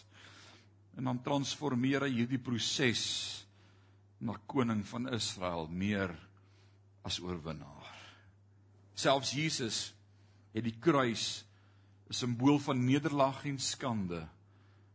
en 0.97 1.11
dan 1.11 1.23
transformeer 1.23 2.07
hy 2.07 2.13
hierdie 2.23 2.43
proses 2.43 3.05
na 4.21 4.35
koning 4.49 4.81
van 4.89 5.11
Israel 5.13 5.69
meer 5.69 6.15
as 7.07 7.21
oorwinnaar. 7.21 7.91
Selfs 8.97 9.35
Jesus 9.37 9.81
het 10.57 10.65
die 10.65 10.79
kruis 10.81 11.46
'n 12.07 12.15
simbool 12.15 12.59
van 12.59 12.85
nederlaag 12.85 13.45
en 13.45 13.59
skande 13.59 14.29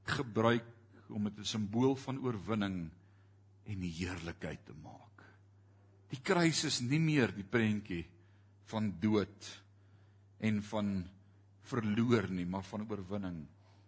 gebruik 0.03 0.65
om 1.09 1.23
dit 1.23 1.37
'n 1.37 1.45
simbool 1.45 1.95
van 1.95 2.19
oorwinning 2.23 2.89
en 3.65 3.79
die 3.79 3.91
heerlikheid 3.91 4.65
te 4.65 4.73
maak. 4.73 5.23
Die 6.09 6.21
kruis 6.21 6.63
is 6.63 6.79
nie 6.79 6.99
meer 6.99 7.31
die 7.35 7.43
prentjie 7.43 8.05
van 8.71 8.93
dood 8.99 9.63
en 10.39 10.63
van 10.63 11.09
verloor 11.61 12.29
nie, 12.29 12.45
maar 12.45 12.63
van 12.63 12.87
oorwinning. 12.89 13.47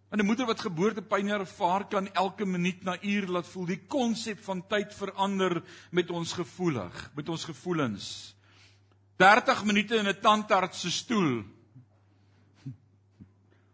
En 0.10 0.20
'n 0.20 0.26
moeder 0.26 0.46
wat 0.46 0.60
geboortepyn 0.60 1.28
ervaar 1.28 1.88
kan 1.88 2.08
elke 2.14 2.46
minuut 2.46 2.84
na 2.84 2.98
uur 3.02 3.28
laat 3.28 3.48
voel. 3.48 3.66
Die 3.66 3.86
konsep 3.88 4.40
van 4.44 4.68
tyd 4.68 4.94
verander 4.94 5.64
met 5.92 6.10
ons 6.10 6.34
gevoelig, 6.34 7.12
met 7.16 7.30
ons 7.30 7.44
gevoelens. 7.44 8.36
30 9.16 9.64
minute 9.66 9.96
in 9.96 10.08
'n 10.08 10.20
tandarts 10.22 10.82
se 10.82 10.92
stoel 10.92 11.44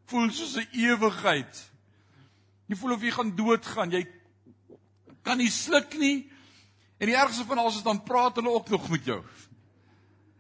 voel 0.09 0.31
soos 0.31 0.57
'n 0.57 0.67
ewigheid. 0.71 1.71
Jy 2.67 2.75
voel 2.75 2.93
of 2.93 3.01
jy 3.01 3.11
gaan 3.11 3.35
doodgaan. 3.35 3.91
Jy 3.91 4.05
kan 5.21 5.37
nie 5.37 5.49
sluk 5.49 5.97
nie. 5.97 6.29
En 6.99 7.07
die 7.07 7.15
ergste 7.15 7.45
van 7.45 7.57
alles 7.57 7.79
is 7.79 7.85
dan 7.85 8.03
praat 8.03 8.35
hulle 8.35 8.51
ook 8.51 8.69
nog 8.69 8.89
met 8.89 9.05
jou. 9.05 9.23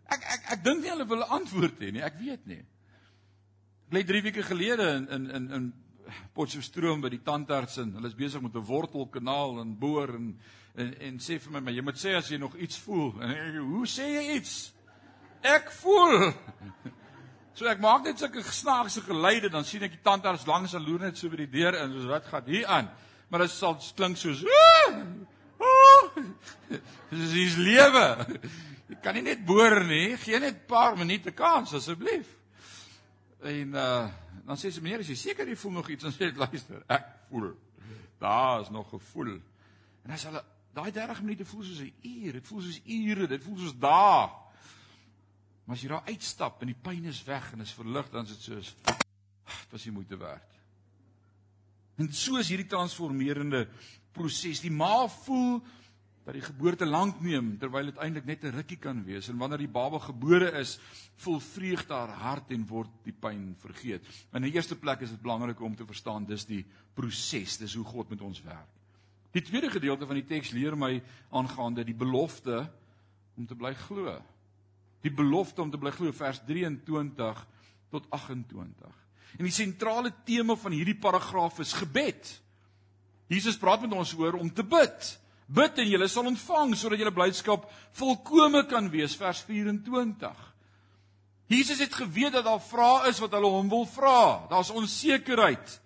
Ek 0.09 0.23
ek 0.25 0.47
ek 0.55 0.63
dink 0.63 0.81
nie 0.83 0.91
hulle 0.91 1.07
wil 1.07 1.23
antwoord 1.23 1.79
hê 1.79 1.91
nie, 1.93 2.01
ek 2.01 2.17
weet 2.19 2.47
nie. 2.49 2.63
Ek 3.87 3.93
lê 3.93 4.03
3 4.05 4.23
weke 4.25 4.43
gelede 4.43 4.89
in 4.97 5.07
in 5.07 5.29
in 5.37 5.51
in 5.57 5.69
Potchefstroom 6.33 7.03
by 7.03 7.11
die 7.13 7.21
tandarts 7.21 7.77
en 7.77 7.93
hulle 7.93 8.09
is 8.09 8.17
besig 8.17 8.41
met 8.41 8.55
'n 8.55 8.65
wortelkanaal 8.65 9.59
en 9.61 9.77
boor 9.77 10.15
en 10.15 10.39
en 10.75 10.93
en 10.99 11.19
sê 11.19 11.39
vir 11.39 11.51
my 11.51 11.59
maar 11.59 11.73
jy 11.73 11.81
moet 11.81 12.01
sê 12.01 12.15
as 12.17 12.29
jy 12.29 12.37
nog 12.37 12.55
iets 12.57 12.77
voel. 12.77 13.21
En 13.21 13.29
ek, 13.29 13.55
hoe 13.61 13.87
sê 13.87 14.07
jy 14.17 14.35
iets? 14.35 14.73
Ek 15.41 15.71
voel. 15.71 16.33
So 17.53 17.67
ek 17.67 17.79
maak 17.79 18.03
net 18.03 18.19
sulke 18.19 18.43
snaakse 18.43 19.01
geluide 19.01 19.49
dan 19.49 19.65
sien 19.65 19.83
ek 19.83 19.91
die 19.97 20.03
tandarts 20.03 20.45
langs 20.47 20.73
en 20.73 20.85
loer 20.85 20.99
net 20.99 21.17
so 21.17 21.29
by 21.29 21.41
die 21.43 21.51
deur 21.59 21.75
en 21.75 21.91
soos 21.91 22.07
wat 22.09 22.25
gaan 22.25 22.45
hier 22.45 22.67
aan. 22.67 22.89
Maar 23.29 23.45
dit 23.45 23.51
sal 23.51 23.77
klink 23.95 24.17
soos 24.17 24.43
Dis 27.09 27.33
is 27.33 27.57
lewe. 27.57 28.05
Jy 28.89 28.97
kan 29.03 29.17
nie 29.17 29.25
net 29.25 29.41
boor 29.45 29.83
nie, 29.85 30.17
gee 30.17 30.39
net 30.39 30.55
'n 30.55 30.67
paar 30.67 30.97
minute 30.97 31.31
kans 31.31 31.73
asseblief. 31.73 32.27
En 33.41 33.75
uh 33.75 34.09
dan 34.49 34.57
sê 34.57 34.71
sy 34.73 34.81
meneer, 34.81 35.03
is 35.03 35.11
jy 35.11 35.15
seker 35.15 35.47
jy 35.47 35.55
voel 35.55 35.71
nog 35.71 35.89
iets? 35.93 36.03
Dan 36.03 36.13
sê 36.13 36.31
ek 36.31 36.37
luister, 36.41 36.81
ek 36.89 37.05
voel. 37.29 37.51
Daar 38.17 38.61
is 38.61 38.69
nog 38.69 38.89
gevoel. 38.89 39.37
En 40.05 40.11
as 40.11 40.23
hulle 40.25 40.41
daai 40.73 40.91
30 40.91 41.21
minute 41.21 41.45
voel 41.45 41.63
soos 41.63 41.81
'n 41.81 41.93
uur, 42.01 42.33
dit 42.33 42.47
voel 42.47 42.61
soos 42.61 42.81
ure, 42.85 43.27
dit 43.27 43.43
voel 43.43 43.57
soos 43.57 43.77
dae. 43.77 44.29
Maar 45.69 45.77
as 45.77 45.83
jy 45.85 45.89
daar 45.91 46.07
uitstap 46.09 46.63
en 46.63 46.71
die 46.71 46.81
pyn 46.81 47.03
is 47.05 47.19
weg 47.27 47.51
en 47.53 47.61
is 47.61 47.75
verlig, 47.77 48.07
dan 48.09 48.25
is 48.25 48.31
dit 48.33 48.45
soos 48.47 48.69
dit 48.81 49.73
was 49.75 49.83
die 49.85 49.91
moeite 49.93 50.17
werd. 50.17 50.55
En 52.01 52.07
so 52.09 52.39
is 52.41 52.49
hierdie 52.49 52.65
transformerende 52.71 53.67
proses. 54.17 54.63
Die 54.63 54.73
ma 54.73 55.03
voel 55.19 55.59
dat 56.25 56.33
die 56.33 56.41
geboorte 56.41 56.87
lank 56.89 57.19
neem 57.21 57.51
terwyl 57.61 57.91
dit 57.91 58.01
eintlik 58.01 58.25
net 58.25 58.47
'n 58.49 58.55
rukkie 58.55 58.79
kan 58.81 59.03
wees 59.05 59.29
en 59.29 59.37
wanneer 59.37 59.61
die 59.61 59.69
baba 59.69 59.99
gebore 59.99 60.49
is, 60.57 60.79
voel 61.21 61.39
vreugde 61.39 61.93
haar 61.93 62.15
hart 62.17 62.49
en 62.49 62.65
word 62.65 62.89
die 63.05 63.13
pyn 63.13 63.53
vergeet. 63.61 64.01
In 64.33 64.41
die 64.41 64.53
eerste 64.57 64.75
plek 64.75 65.01
is 65.01 65.13
dit 65.13 65.21
belangrik 65.21 65.61
om 65.61 65.75
te 65.75 65.85
verstaan 65.85 66.25
dis 66.25 66.45
die 66.45 66.65
proses, 66.95 67.57
dis 67.57 67.75
hoe 67.75 67.85
God 67.85 68.09
met 68.09 68.21
ons 68.21 68.41
werk. 68.41 68.73
Die 69.33 69.45
tweede 69.45 69.69
gedeelte 69.69 70.07
van 70.07 70.15
die 70.15 70.25
teks 70.25 70.49
leer 70.49 70.75
my 70.75 71.03
aangaande 71.29 71.85
die 71.85 71.93
belofte 71.93 72.65
om 73.37 73.45
te 73.45 73.55
bly 73.55 73.75
glo. 73.75 74.17
Die 75.05 75.13
belofte 75.13 75.61
om 75.61 75.71
te 75.71 75.79
bly 75.79 75.91
glo 75.95 76.11
vers 76.15 76.41
23 76.47 77.45
tot 77.89 78.05
28. 78.09 78.97
En 79.37 79.45
die 79.45 79.53
sentrale 79.53 80.11
tema 80.25 80.55
van 80.59 80.75
hierdie 80.75 80.97
paragraaf 80.99 81.59
is 81.63 81.73
gebed. 81.77 82.31
Jesus 83.29 83.59
praat 83.61 83.85
met 83.85 83.93
ons 83.93 84.13
oor 84.17 84.39
om 84.41 84.49
te 84.53 84.65
bid. 84.65 85.09
Bid 85.49 85.81
en 85.81 85.89
julle 85.89 86.07
sal 86.09 86.29
ontvang 86.29 86.75
sodat 86.77 87.01
julle 87.01 87.13
blydskap 87.13 87.67
volkome 87.97 88.65
kan 88.69 88.89
wees 88.93 89.15
vers 89.17 89.41
24. 89.47 90.33
Jesus 91.49 91.79
het 91.81 91.93
geweet 91.97 92.35
dat 92.37 92.45
daar 92.45 92.61
vrae 92.61 93.09
is 93.09 93.21
wat 93.21 93.33
hulle 93.33 93.49
hom 93.49 93.69
wil 93.69 93.87
vra. 93.89 94.45
Daar's 94.51 94.69
onsekerheid. 94.69 95.79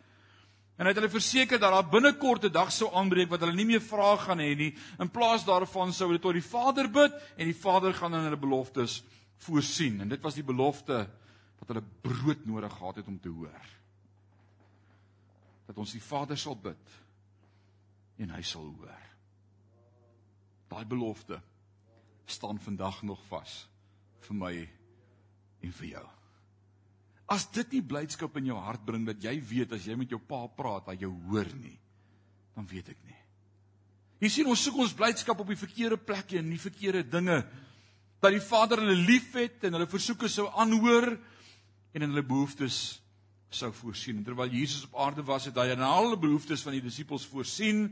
En 0.83 0.89
hy 0.89 0.91
het 0.91 0.97
hulle 0.99 1.13
verseker 1.13 1.61
dat 1.63 1.71
daar 1.71 1.87
binnekort 1.87 2.43
'n 2.43 2.51
dag 2.51 2.71
sou 2.71 2.89
aanbreek 2.91 3.29
wat 3.29 3.39
hulle 3.39 3.55
nie 3.55 3.65
meer 3.65 3.81
vrae 3.81 4.17
gaan 4.17 4.39
hê 4.39 4.51
nie. 4.55 4.75
In 4.99 5.09
plaas 5.09 5.45
daarvan 5.45 5.93
sou 5.93 6.07
hulle 6.07 6.19
tot 6.19 6.33
die 6.33 6.43
Vader 6.43 6.91
bid 6.91 7.13
en 7.37 7.45
die 7.45 7.55
Vader 7.55 7.93
gaan 7.93 8.13
in 8.13 8.23
hulle 8.23 8.37
beloftes 8.37 9.03
voorsien. 9.37 10.01
En 10.01 10.09
dit 10.09 10.21
was 10.21 10.33
die 10.33 10.43
belofte 10.43 11.09
wat 11.59 11.67
hulle 11.67 11.83
brood 12.01 12.45
nodig 12.45 12.73
gehad 12.73 12.95
het 12.95 13.07
om 13.07 13.19
te 13.19 13.29
hoor. 13.29 13.65
Dat 15.67 15.77
ons 15.77 15.91
die 15.91 16.01
Vader 16.01 16.37
sal 16.37 16.55
bid 16.55 16.89
en 18.17 18.29
hy 18.29 18.41
sal 18.41 18.75
hoor. 18.77 18.99
Daai 20.67 20.85
belofte 20.85 21.41
staan 22.25 22.59
vandag 22.59 23.01
nog 23.03 23.23
vas 23.29 23.69
vir 24.19 24.35
my 24.35 24.69
en 25.61 25.71
vir 25.71 25.87
jou. 25.87 26.22
As 27.31 27.45
dit 27.55 27.77
nie 27.77 27.83
blydskap 27.85 28.35
in 28.39 28.51
jou 28.51 28.59
hart 28.59 28.83
bring 28.85 29.05
dat 29.07 29.21
jy 29.23 29.37
weet 29.39 29.75
as 29.75 29.85
jy 29.87 29.95
met 29.99 30.11
jou 30.11 30.19
pa 30.19 30.43
praat, 30.51 30.89
hy 30.91 31.05
jou 31.05 31.11
hoor 31.29 31.47
nie, 31.55 31.77
dan 32.55 32.67
weet 32.67 32.91
ek 32.91 32.99
nie. 33.07 33.19
Jy 34.23 34.31
sien 34.31 34.49
ons 34.51 34.61
soek 34.63 34.77
ons 34.79 34.95
blydskap 34.95 35.39
op 35.43 35.49
die 35.51 35.59
verkeerde 35.59 35.97
plekke 35.99 36.37
en 36.39 36.51
die 36.51 36.61
verkeerde 36.61 37.03
dinge. 37.03 37.41
Dat 38.23 38.31
die 38.31 38.43
Vader 38.43 38.79
hulle 38.79 38.95
liefhet 38.95 39.65
en 39.67 39.75
hulle 39.75 39.89
versoeke 39.91 40.29
sou 40.31 40.45
aanhoor 40.47 41.09
en 41.11 42.05
in 42.05 42.07
hulle 42.07 42.23
behoeftes 42.23 43.01
sou 43.53 43.71
voorsien. 43.75 44.21
En 44.21 44.27
terwyl 44.27 44.53
Jesus 44.55 44.87
op 44.87 44.95
aarde 45.03 45.25
was, 45.27 45.49
het 45.49 45.59
hy 45.59 45.73
aan 45.73 45.83
alle 45.83 46.17
behoeftes 46.19 46.63
van 46.63 46.77
die 46.77 46.83
disippels 46.85 47.25
voorsien. 47.29 47.89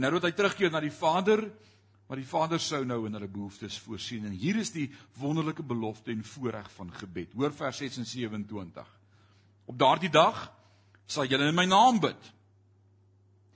Nou 0.00 0.10
dat 0.16 0.28
hy 0.28 0.32
terugkeer 0.38 0.72
na 0.72 0.80
die 0.82 0.94
Vader, 0.94 1.44
maar 2.06 2.20
die 2.20 2.28
Vader 2.28 2.60
sou 2.60 2.82
nou 2.84 3.06
in 3.06 3.16
hulle 3.16 3.28
behoeftes 3.28 3.78
voorsien. 3.80 4.26
En 4.28 4.36
hier 4.36 4.58
is 4.60 4.72
die 4.74 4.90
wonderlike 5.20 5.64
belofte 5.64 6.12
en 6.12 6.24
voorreg 6.24 6.68
van 6.76 6.92
gebed. 6.92 7.32
Hoor 7.32 7.54
vers 7.54 7.80
6 7.80 7.96
en 8.02 8.06
27. 8.06 8.90
Op 9.64 9.78
daardie 9.78 10.12
dag 10.12 10.46
sal 11.06 11.28
julle 11.28 11.48
in 11.48 11.56
my 11.56 11.64
naam 11.68 12.00
bid. 12.00 12.30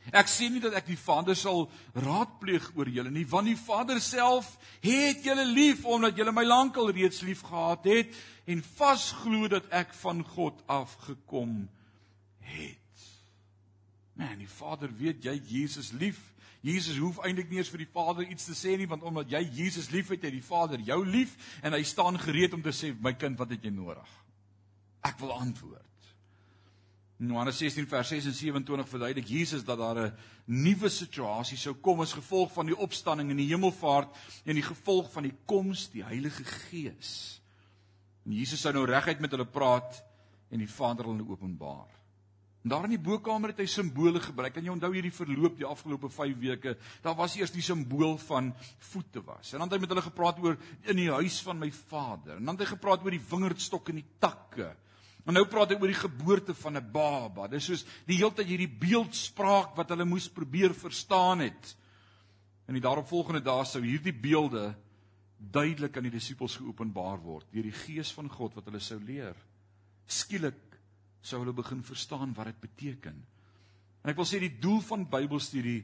Ek 0.08 0.30
sê 0.32 0.46
nie 0.48 0.62
dat 0.64 0.72
ek 0.78 0.86
die 0.88 0.96
Vader 0.96 1.36
sal 1.36 1.66
raadpleeg 1.92 2.70
oor 2.78 2.88
julle 2.88 3.10
nie, 3.12 3.26
want 3.28 3.50
die 3.50 3.58
Vader 3.60 4.00
self 4.00 4.54
het 4.80 5.20
julle 5.26 5.44
lief 5.44 5.84
omdat 5.84 6.16
julle 6.16 6.32
my 6.32 6.46
lankal 6.46 6.88
reeds 6.96 7.20
liefgehad 7.26 7.84
het 7.90 8.16
en 8.48 8.64
vasglo 8.78 9.50
dat 9.52 9.68
ek 9.76 9.92
van 10.00 10.22
God 10.24 10.62
af 10.64 10.94
gekom 11.04 11.66
het. 12.40 13.04
Man, 14.16 14.40
die 14.40 14.48
Vader 14.50 14.90
weet 14.96 15.28
jy 15.28 15.36
Jesus 15.46 15.92
lief. 15.92 16.18
Jesus 16.60 16.98
hoef 16.98 17.20
eintlik 17.22 17.50
nie 17.50 17.60
eens 17.60 17.70
vir 17.70 17.84
die 17.84 17.92
Vader 17.92 18.26
iets 18.26 18.48
te 18.48 18.56
sê 18.58 18.76
nie 18.78 18.88
want 18.90 19.04
omdat 19.06 19.30
jy 19.30 19.42
Jesus 19.60 19.90
liefhet, 19.94 20.24
het 20.26 20.34
die 20.34 20.42
Vader 20.42 20.80
jou 20.82 21.04
lief 21.06 21.36
en 21.62 21.76
hy 21.76 21.82
staan 21.86 22.18
gereed 22.18 22.54
om 22.54 22.62
te 22.62 22.74
sê, 22.74 22.94
"My 23.00 23.14
kind, 23.14 23.38
wat 23.38 23.50
het 23.50 23.62
jy 23.62 23.70
nodig?" 23.70 24.08
Ek 25.04 25.18
wil 25.18 25.32
antwoord. 25.32 25.84
In 27.18 27.26
Johannes 27.26 27.58
16 27.58 27.86
vers 27.86 28.08
6 28.08 28.24
en 28.24 28.34
27 28.34 28.88
verduidelik 28.88 29.28
Jesus 29.28 29.64
dat 29.64 29.78
daar 29.78 29.98
'n 29.98 30.14
nuwe 30.46 30.88
situasie 30.88 31.56
sou 31.58 31.74
kom 31.74 32.00
as 32.00 32.12
gevolg 32.12 32.52
van 32.52 32.66
die 32.66 32.76
opstanding 32.76 33.30
en 33.30 33.36
die 33.36 33.48
hemelvaart 33.48 34.16
en 34.44 34.54
die 34.54 34.62
gevolg 34.62 35.12
van 35.12 35.22
die 35.22 35.34
koms 35.44 35.90
die 35.90 36.04
Heilige 36.04 36.44
Gees. 36.44 37.40
En 38.24 38.32
Jesus 38.32 38.60
sou 38.60 38.72
nou 38.72 38.86
reguit 38.86 39.20
met 39.20 39.30
hulle 39.30 39.46
praat 39.46 40.04
en 40.50 40.58
die 40.58 40.70
Vader 40.70 41.04
hulle 41.04 41.28
openbaar. 41.28 41.97
En 42.68 42.74
daar 42.74 42.84
in 42.84 42.98
die 42.98 43.00
bokkamer 43.00 43.54
het 43.54 43.62
hy 43.62 43.64
simbole 43.72 44.20
gebruik. 44.20 44.52
Kan 44.52 44.66
jy 44.66 44.72
onthou 44.74 44.90
hierdie 44.92 45.14
verloop 45.16 45.54
die 45.56 45.64
afgelope 45.64 46.10
5 46.12 46.34
weke? 46.42 46.74
Daar 47.00 47.14
was 47.16 47.38
eers 47.38 47.54
die 47.54 47.64
simbool 47.64 48.18
van 48.26 48.50
voete 48.90 49.22
was. 49.24 49.54
En 49.54 49.62
dan 49.62 49.70
het 49.70 49.78
hy 49.78 49.86
met 49.86 49.94
hulle 49.94 50.04
gepraat 50.04 50.42
oor 50.44 50.58
in 50.84 51.00
die 51.00 51.08
huis 51.08 51.38
van 51.46 51.56
my 51.56 51.70
Vader. 51.72 52.36
En 52.36 52.44
dan 52.44 52.58
het 52.58 52.66
hy 52.66 52.68
gepraat 52.74 53.06
oor 53.06 53.16
die 53.16 53.22
wingerdstok 53.30 53.88
en 53.88 54.02
die 54.02 54.10
takke. 54.20 54.68
En 55.24 55.38
nou 55.38 55.46
praat 55.48 55.72
hy 55.72 55.80
oor 55.80 55.94
die 55.94 56.02
geboorte 56.02 56.58
van 56.60 56.76
'n 56.76 56.92
baba. 56.92 57.48
Dis 57.48 57.70
soos 57.72 57.86
die 58.04 58.20
heeltyd 58.20 58.52
hierdie 58.52 58.68
beeldspraak 58.84 59.72
wat 59.80 59.88
hulle 59.88 60.04
moes 60.04 60.28
probeer 60.28 60.76
verstaan 60.76 61.48
het. 61.48 61.74
In 62.68 62.76
die 62.76 62.84
daaropvolgende 62.84 63.40
dae 63.40 63.64
sou 63.64 63.80
hierdie 63.80 64.12
beelde 64.12 64.74
duidelik 65.38 65.96
aan 65.96 66.10
die 66.10 66.18
disippels 66.20 66.60
geopenbaar 66.60 67.16
word 67.16 67.46
deur 67.50 67.62
die 67.62 67.80
gees 67.86 68.12
van 68.12 68.28
God 68.28 68.60
wat 68.60 68.68
hulle 68.68 68.80
sou 68.80 69.00
leer. 69.00 69.36
Skielik 70.04 70.67
sou 71.20 71.40
hulle 71.42 71.54
begin 71.56 71.82
verstaan 71.84 72.34
wat 72.36 72.50
dit 72.52 72.60
beteken. 72.62 73.16
En 74.04 74.12
ek 74.12 74.18
wil 74.18 74.28
sê 74.28 74.40
die 74.42 74.54
doel 74.62 74.80
van 74.86 75.06
Bybelstudie 75.10 75.82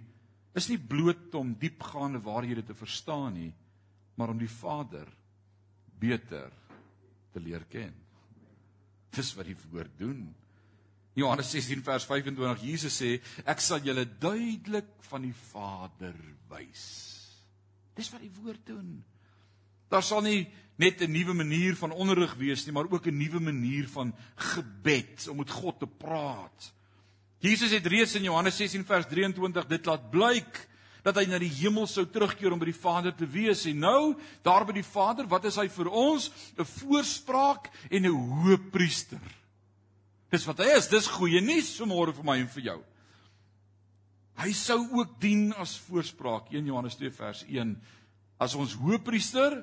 is 0.54 0.68
nie 0.70 0.78
bloot 0.78 1.34
om 1.34 1.56
diepgaande 1.58 2.20
waarhede 2.22 2.62
te 2.66 2.76
verstaan 2.78 3.34
nie, 3.34 3.50
maar 4.14 4.30
om 4.30 4.38
die 4.38 4.50
Vader 4.50 5.08
beter 5.98 6.52
te 7.34 7.42
leer 7.42 7.66
ken. 7.70 7.94
Dis 9.14 9.32
wat 9.34 9.48
die 9.50 9.58
woord 9.70 9.98
doen. 9.98 10.28
Johannes 11.14 11.50
16 11.54 11.82
vers 11.86 12.06
25 12.10 12.62
Jesus 12.66 12.94
sê 12.98 13.16
ek 13.46 13.62
sal 13.62 13.82
julle 13.86 14.06
duidelik 14.06 14.90
van 15.10 15.26
die 15.26 15.34
Vader 15.50 16.16
wys. 16.50 16.86
Dis 17.94 18.10
wat 18.10 18.22
die 18.24 18.32
woord 18.42 18.64
doen. 18.66 18.96
Daar 19.88 20.02
sal 20.02 20.22
nie 20.22 20.46
net 20.76 21.00
'n 21.00 21.12
nuwe 21.12 21.34
manier 21.34 21.76
van 21.76 21.92
onderrig 21.92 22.34
wees 22.34 22.64
nie, 22.64 22.72
maar 22.72 22.90
ook 22.90 23.06
'n 23.06 23.16
nuwe 23.16 23.40
manier 23.40 23.88
van 23.88 24.14
gebed 24.36 25.28
om 25.28 25.36
met 25.36 25.50
God 25.50 25.78
te 25.78 25.86
praat. 25.86 26.72
Jesus 27.38 27.70
het 27.70 27.86
reeds 27.86 28.14
in 28.14 28.22
Johannes 28.22 28.56
16 28.56 28.84
vers 28.84 29.06
23 29.06 29.66
dit 29.66 29.86
laat 29.86 30.10
blyk 30.10 30.68
dat 31.04 31.16
hy 31.16 31.26
na 31.28 31.38
die 31.38 31.52
hemel 31.52 31.86
sou 31.86 32.06
terugkeer 32.06 32.52
om 32.52 32.58
by 32.58 32.70
die 32.70 32.80
Vader 32.80 33.12
te 33.14 33.26
wees 33.28 33.66
en 33.66 33.78
nou 33.78 34.14
daar 34.42 34.64
by 34.64 34.72
die 34.72 34.86
Vader, 34.86 35.28
wat 35.28 35.44
is 35.44 35.56
hy 35.56 35.68
vir 35.68 35.88
ons? 35.88 36.30
'n 36.56 36.64
Voorspraak 36.64 37.70
en 37.90 38.06
'n 38.06 38.16
hoëpriester. 38.42 39.20
Dis 40.30 40.46
wat 40.46 40.58
hy 40.58 40.76
is, 40.76 40.88
dis 40.88 41.06
goeie 41.06 41.40
nuus 41.40 41.76
vanmôre 41.78 42.14
vir 42.14 42.24
my 42.24 42.38
en 42.38 42.48
vir 42.48 42.62
jou. 42.62 42.80
Hy 44.34 44.52
sou 44.52 44.80
ook 44.98 45.20
dien 45.20 45.52
as 45.52 45.76
voorspraak 45.78 46.50
1 46.50 46.66
Johannes 46.66 46.96
2 46.96 47.10
vers 47.10 47.44
1 47.46 47.76
as 48.42 48.54
ons 48.54 48.74
hoëpriester 48.74 49.60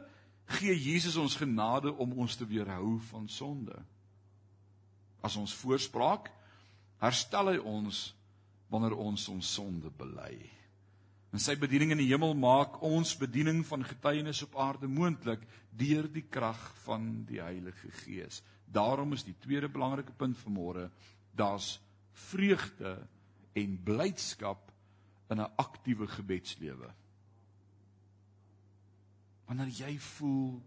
gee 0.57 0.75
Jesus 0.75 1.17
ons 1.19 1.35
genade 1.39 1.91
om 1.93 2.13
ons 2.23 2.35
te 2.35 2.45
weerhou 2.47 2.99
van 3.11 3.27
sonde. 3.29 3.75
As 5.21 5.35
ons 5.37 5.53
voorspraak 5.61 6.31
herstel 7.01 7.53
hy 7.53 7.59
ons 7.59 8.09
wanneer 8.71 8.95
ons 8.95 9.27
ons 9.33 9.53
sonde 9.57 9.91
bely. 9.99 10.35
En 11.31 11.39
sy 11.39 11.55
bediening 11.59 11.93
in 11.95 12.01
die 12.01 12.09
hemel 12.09 12.33
maak 12.35 12.81
ons 12.83 13.13
bediening 13.19 13.61
van 13.67 13.85
getuienis 13.87 14.41
op 14.43 14.57
aarde 14.59 14.87
moontlik 14.91 15.43
deur 15.71 16.09
die 16.11 16.25
krag 16.27 16.59
van 16.83 17.23
die 17.27 17.39
Heilige 17.39 17.91
Gees. 18.03 18.41
Daarom 18.67 19.15
is 19.15 19.23
die 19.27 19.35
tweede 19.39 19.69
belangrike 19.71 20.15
punt 20.15 20.39
vanmôre, 20.43 20.89
daar's 21.35 21.77
vreugde 22.31 22.97
en 23.55 23.77
blydskap 23.83 24.71
in 25.31 25.39
'n 25.39 25.51
aktiewe 25.55 26.07
gebedslewe. 26.07 26.91
Wanneer 29.51 29.71
jy 29.75 29.95
voel 29.99 30.61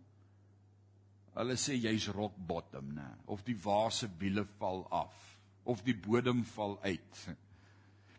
hulle 1.35 1.55
sê 1.57 1.79
jy's 1.81 2.11
rock 2.13 2.35
bottom, 2.37 2.91
nê, 2.99 3.07
of 3.33 3.41
die 3.47 3.57
vase 3.57 4.11
wiele 4.21 4.45
val 4.59 4.85
af 4.93 5.23
of 5.65 5.81
die 5.87 5.95
bodem 5.97 6.43
val 6.53 6.77
uit. 6.85 7.21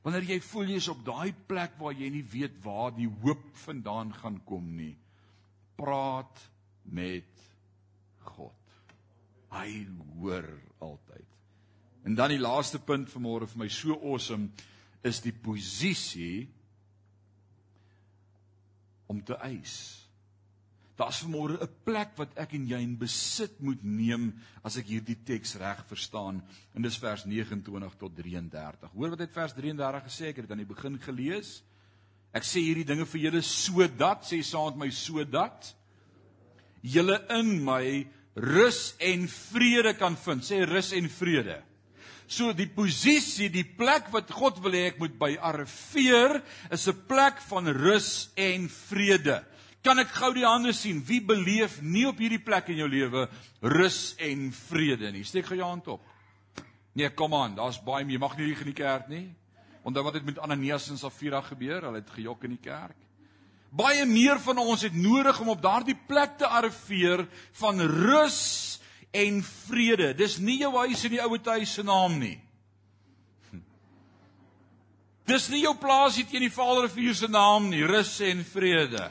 Wanneer 0.01 0.25
jy 0.25 0.39
voel 0.41 0.71
jy's 0.73 0.87
op 0.89 1.03
daai 1.05 1.29
plek 1.47 1.77
waar 1.77 1.93
jy 1.93 2.09
nie 2.13 2.23
weet 2.31 2.57
waar 2.63 2.95
die 2.97 3.09
hoop 3.21 3.43
vandaan 3.61 4.13
gaan 4.17 4.39
kom 4.49 4.71
nie, 4.77 4.95
praat 5.77 6.41
met 6.89 7.45
God. 8.25 8.73
Hy 9.53 9.85
hoor 10.17 10.49
altyd. 10.81 11.29
En 12.09 12.17
dan 12.17 12.33
die 12.33 12.41
laaste 12.41 12.81
punt 12.81 13.13
vanmôre 13.13 13.45
vir 13.49 13.61
my 13.63 13.69
so 13.69 13.97
awesome 14.01 14.49
is 15.05 15.21
die 15.21 15.33
posisie 15.33 16.47
om 19.09 19.21
te 19.21 19.37
eis. 19.45 20.04
Daar's 20.95 21.19
vanmôre 21.25 21.59
'n 21.59 21.67
plek 21.83 22.15
wat 22.15 22.31
ek 22.39 22.53
en 22.53 22.67
jy 22.67 22.79
in 22.79 22.97
besit 22.97 23.59
moet 23.59 23.83
neem 23.83 24.33
as 24.63 24.77
ek 24.77 24.87
hierdie 24.87 25.17
teks 25.25 25.55
reg 25.55 25.83
verstaan. 25.87 26.41
En 26.73 26.81
dis 26.81 26.97
vers 26.97 27.25
29 27.25 27.95
tot 27.99 28.15
33. 28.15 28.91
Hoor 28.91 29.09
wat 29.09 29.19
het 29.19 29.31
vers 29.31 29.53
33 29.53 30.03
gesê? 30.03 30.27
Ek 30.27 30.35
het 30.35 30.47
dit 30.47 30.51
aan 30.51 30.63
die 30.63 30.73
begin 30.73 30.97
gelees. 30.97 31.63
Ek 32.33 32.43
sê 32.43 32.63
hierdie 32.63 32.85
dinge 32.85 33.05
vir 33.05 33.21
julle 33.21 33.41
sodat 33.41 34.23
sê 34.23 34.41
saam 34.41 34.77
met 34.77 34.87
my 34.87 34.89
sodat 34.89 35.75
julle 36.81 37.19
in 37.29 37.63
my 37.63 38.07
rus 38.35 38.95
en 38.99 39.27
vrede 39.27 39.93
kan 39.97 40.15
vind. 40.15 40.43
Sê 40.43 40.63
rus 40.63 40.93
en 40.93 41.09
vrede. 41.09 41.61
So 42.27 42.53
die 42.53 42.67
posisie, 42.67 43.49
die 43.49 43.63
plek 43.63 44.13
wat 44.13 44.31
God 44.31 44.63
wil 44.63 44.71
hê 44.71 44.87
ek 44.87 44.99
moet 44.99 45.19
by 45.19 45.35
arriveer, 45.35 46.41
is 46.71 46.87
'n 46.87 47.05
plek 47.07 47.41
van 47.49 47.67
rus 47.67 48.29
en 48.37 48.69
vrede 48.69 49.43
kan 49.85 50.01
ek 50.01 50.11
gou 50.17 50.31
die 50.33 50.47
hande 50.47 50.73
sien? 50.73 51.03
Wie 51.05 51.21
beleef 51.21 51.77
nie 51.85 52.07
op 52.09 52.19
hierdie 52.21 52.41
plek 52.41 52.71
in 52.73 52.81
jou 52.81 52.89
lewe 52.89 53.27
rus 53.61 54.15
en 54.17 54.49
vrede 54.65 55.11
nie? 55.13 55.23
Steek 55.27 55.45
gou 55.49 55.57
jou 55.59 55.69
hand 55.69 55.87
op. 55.93 56.03
Nee 56.95 57.11
kom 57.13 57.35
aan 57.37 57.57
daar's 57.57 57.77
baie 57.83 58.05
jy 58.07 58.19
mag 58.21 58.37
nie 58.37 58.49
lieg 58.49 58.63
in 58.63 58.71
die 58.71 58.77
kerk 58.77 59.09
nie. 59.11 59.27
Onthou 59.85 60.05
wat 60.07 60.17
het 60.17 60.25
met 60.25 60.39
Ananias 60.41 60.87
en 60.89 60.97
Safira 60.97 61.41
gebeur? 61.45 61.83
Hulle 61.85 62.01
het 62.01 62.09
gejok 62.09 62.47
in 62.47 62.55
die 62.55 62.63
kerk. 62.63 62.97
Baie 63.75 64.05
meer 64.07 64.39
van 64.39 64.57
ons 64.63 64.85
het 64.87 64.95
nodig 64.95 65.39
om 65.43 65.51
op 65.51 65.61
daardie 65.61 65.97
plek 66.07 66.37
te 66.39 66.47
arriveer 66.47 67.25
van 67.59 67.81
rus 67.81 68.79
en 69.13 69.41
vrede. 69.43 70.13
Dis 70.17 70.39
nie 70.39 70.61
jou 70.63 70.71
huis 70.79 71.03
in 71.05 71.17
die 71.17 71.21
ou 71.21 71.29
huis 71.35 71.73
se 71.73 71.83
naam 71.83 72.17
nie. 72.19 72.39
Dis 75.25 75.49
nie 75.49 75.63
jou 75.63 75.73
plaasie 75.77 76.25
teen 76.29 76.45
die 76.45 76.53
Vaalrivier 76.53 77.15
se 77.17 77.27
naam 77.27 77.69
nie, 77.71 77.83
rus 77.85 78.19
en 78.21 78.43
vrede. 78.45 79.09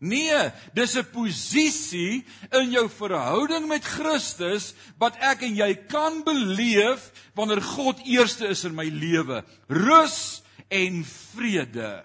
Nee, 0.00 0.50
dis 0.72 0.96
'n 0.96 1.04
posisie 1.12 2.24
in 2.50 2.70
jou 2.70 2.88
verhouding 2.88 3.68
met 3.68 3.84
Christus 3.84 4.74
wat 4.98 5.16
ek 5.20 5.42
en 5.42 5.54
jy 5.54 5.74
kan 5.74 6.24
beleef 6.24 7.12
wanneer 7.34 7.60
God 7.60 8.00
eerste 8.04 8.48
is 8.48 8.64
in 8.64 8.74
my 8.74 8.88
lewe. 8.88 9.44
Rus 9.68 10.42
en 10.68 11.04
vrede. 11.04 12.04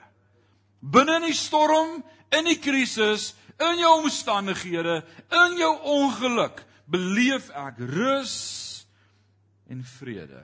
Binne 0.82 1.16
in 1.16 1.30
die 1.32 1.34
storm, 1.34 2.04
in 2.32 2.46
die 2.46 2.60
krisis, 2.60 3.34
in 3.60 3.80
jou 3.80 4.02
omstandighede, 4.02 5.04
in 5.32 5.58
jou 5.58 5.80
ongeluk, 5.80 6.66
beleef 6.86 7.50
ek 7.50 7.80
rus 7.80 8.86
en 9.70 9.84
vrede. 9.84 10.44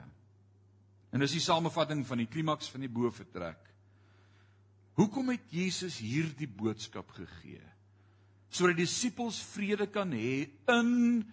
En 1.11 1.19
dis 1.19 1.31
die 1.31 1.43
samevatting 1.43 2.05
van 2.07 2.17
die 2.17 2.29
klimaks 2.31 2.69
van 2.71 2.79
die 2.79 2.89
boefretrek. 2.89 3.70
Hoekom 5.01 5.31
het 5.33 5.49
Jesus 5.49 5.97
hierdie 5.97 6.45
boodskap 6.45 7.09
gegee? 7.17 7.61
Sodat 8.53 8.77
die 8.77 8.85
disippels 8.85 9.39
vrede 9.55 9.87
kan 9.89 10.11
hê 10.13 10.45
in 10.69 11.25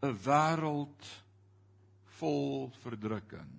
'n 0.00 0.14
wêreld 0.24 1.08
vol 2.16 2.70
verdrukking. 2.80 3.50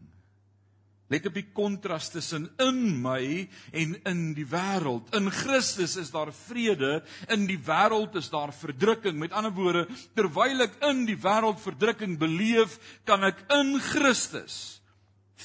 Let 1.12 1.28
op 1.28 1.36
die 1.36 1.50
kontras 1.54 2.10
tussen 2.10 2.48
in 2.64 3.02
my 3.04 3.50
en 3.74 3.98
in 4.08 4.34
die 4.34 4.48
wêreld. 4.48 5.12
In 5.14 5.30
Christus 5.30 5.98
is 6.00 6.10
daar 6.12 6.32
vrede, 6.34 7.04
in 7.28 7.46
die 7.46 7.60
wêreld 7.60 8.16
is 8.16 8.30
daar 8.30 8.54
verdrukking. 8.54 9.20
Met 9.20 9.32
ander 9.36 9.52
woorde, 9.52 9.88
terwyl 10.16 10.62
ek 10.62 10.80
in 10.88 11.06
die 11.06 11.20
wêreld 11.20 11.60
verdrukking 11.60 12.18
beleef, 12.18 12.80
kan 13.04 13.24
ek 13.24 13.44
in 13.52 13.78
Christus 13.80 14.82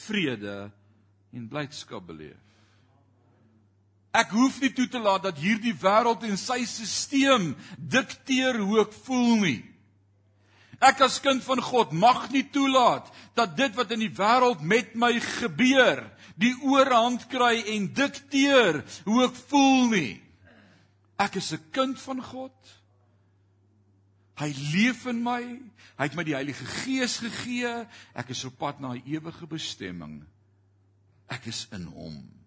vrede 0.07 0.70
en 1.33 1.48
blydskap 1.48 2.07
beleef. 2.07 2.45
Ek 4.16 4.33
hoef 4.33 4.61
nie 4.62 4.72
toe 4.72 4.87
te 4.88 5.00
laat 5.02 5.26
dat 5.26 5.40
hierdie 5.40 5.74
wêreld 5.76 6.24
en 6.24 6.38
sy 6.40 6.62
stelsel 6.64 7.50
dikteer 7.76 8.57
hoe 8.62 8.81
ek 8.87 8.94
voel 9.05 9.35
nie. 9.42 9.59
Ek 10.81 11.00
as 11.05 11.20
kind 11.24 11.40
van 11.44 11.61
God 11.64 11.92
mag 11.96 12.26
nie 12.33 12.44
toelaat 12.52 13.09
dat 13.37 13.57
dit 13.57 13.76
wat 13.76 13.92
in 13.96 14.02
die 14.05 14.12
wêreld 14.12 14.61
met 14.61 14.94
my 14.96 15.14
gebeur, 15.40 16.02
die 16.37 16.52
oorhand 16.64 17.24
kry 17.33 17.62
en 17.76 17.88
dikteer 17.96 18.83
hoe 19.09 19.22
ek 19.24 19.37
voel 19.50 19.88
nie. 19.92 20.14
Ek 21.16 21.37
is 21.37 21.52
'n 21.52 21.70
kind 21.72 22.00
van 22.00 22.20
God. 22.22 22.57
Hy 24.37 24.52
leef 24.72 25.07
in 25.07 25.22
my. 25.22 25.42
Hy 25.96 26.05
het 26.05 26.14
my 26.14 26.24
die 26.24 26.37
Heilige 26.37 26.64
Gees 26.64 27.18
gegee. 27.18 27.87
Ek 28.14 28.29
is 28.31 28.44
op 28.44 28.59
pad 28.59 28.81
na 28.81 28.92
'n 28.92 29.02
ewige 29.07 29.46
bestemming. 29.46 30.24
Ek 31.29 31.46
is 31.46 31.66
in 31.72 31.85
hom. 31.85 32.45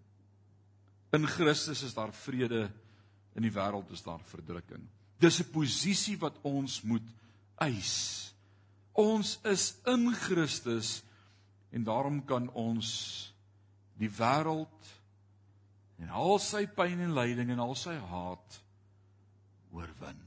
In 1.12 1.28
Christus 1.28 1.84
is 1.84 1.94
daar 1.94 2.14
vrede, 2.14 2.68
in 3.34 3.46
die 3.46 3.54
wêreld 3.54 3.90
is 3.92 4.04
daar 4.06 4.22
verdrukking. 4.30 4.84
Dis 5.20 5.40
'n 5.40 5.52
posisie 5.52 6.18
wat 6.18 6.38
ons 6.42 6.82
moet 6.82 7.08
eis. 7.58 8.34
Ons 8.94 9.40
is 9.44 9.76
in 9.86 10.14
Christus 10.14 11.04
en 11.72 11.84
daarom 11.84 12.26
kan 12.26 12.50
ons 12.50 13.34
die 13.98 14.10
wêreld 14.10 14.88
en 16.00 16.10
al 16.10 16.40
sy 16.40 16.66
pyn 16.68 17.00
en 17.00 17.14
lyding 17.14 17.52
en 17.52 17.60
al 17.60 17.76
sy 17.76 17.96
haat 17.96 18.64
oorwin. 19.72 20.22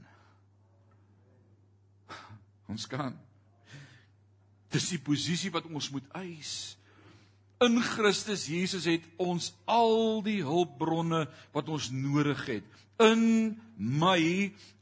Ons 2.67 2.87
kan. 2.87 3.17
Dis 4.73 4.89
die 4.89 5.01
posisie 5.01 5.51
wat 5.53 5.65
ons 5.69 5.89
moet 5.93 6.07
eis. 6.17 6.77
In 7.63 7.79
Christus 7.85 8.47
Jesus 8.49 8.87
het 8.89 9.05
ons 9.21 9.51
al 9.69 10.19
die 10.25 10.41
hulpbronne 10.43 11.25
wat 11.55 11.69
ons 11.71 11.91
nodig 11.93 12.41
het. 12.49 12.65
In 13.01 13.55
my 13.77 14.19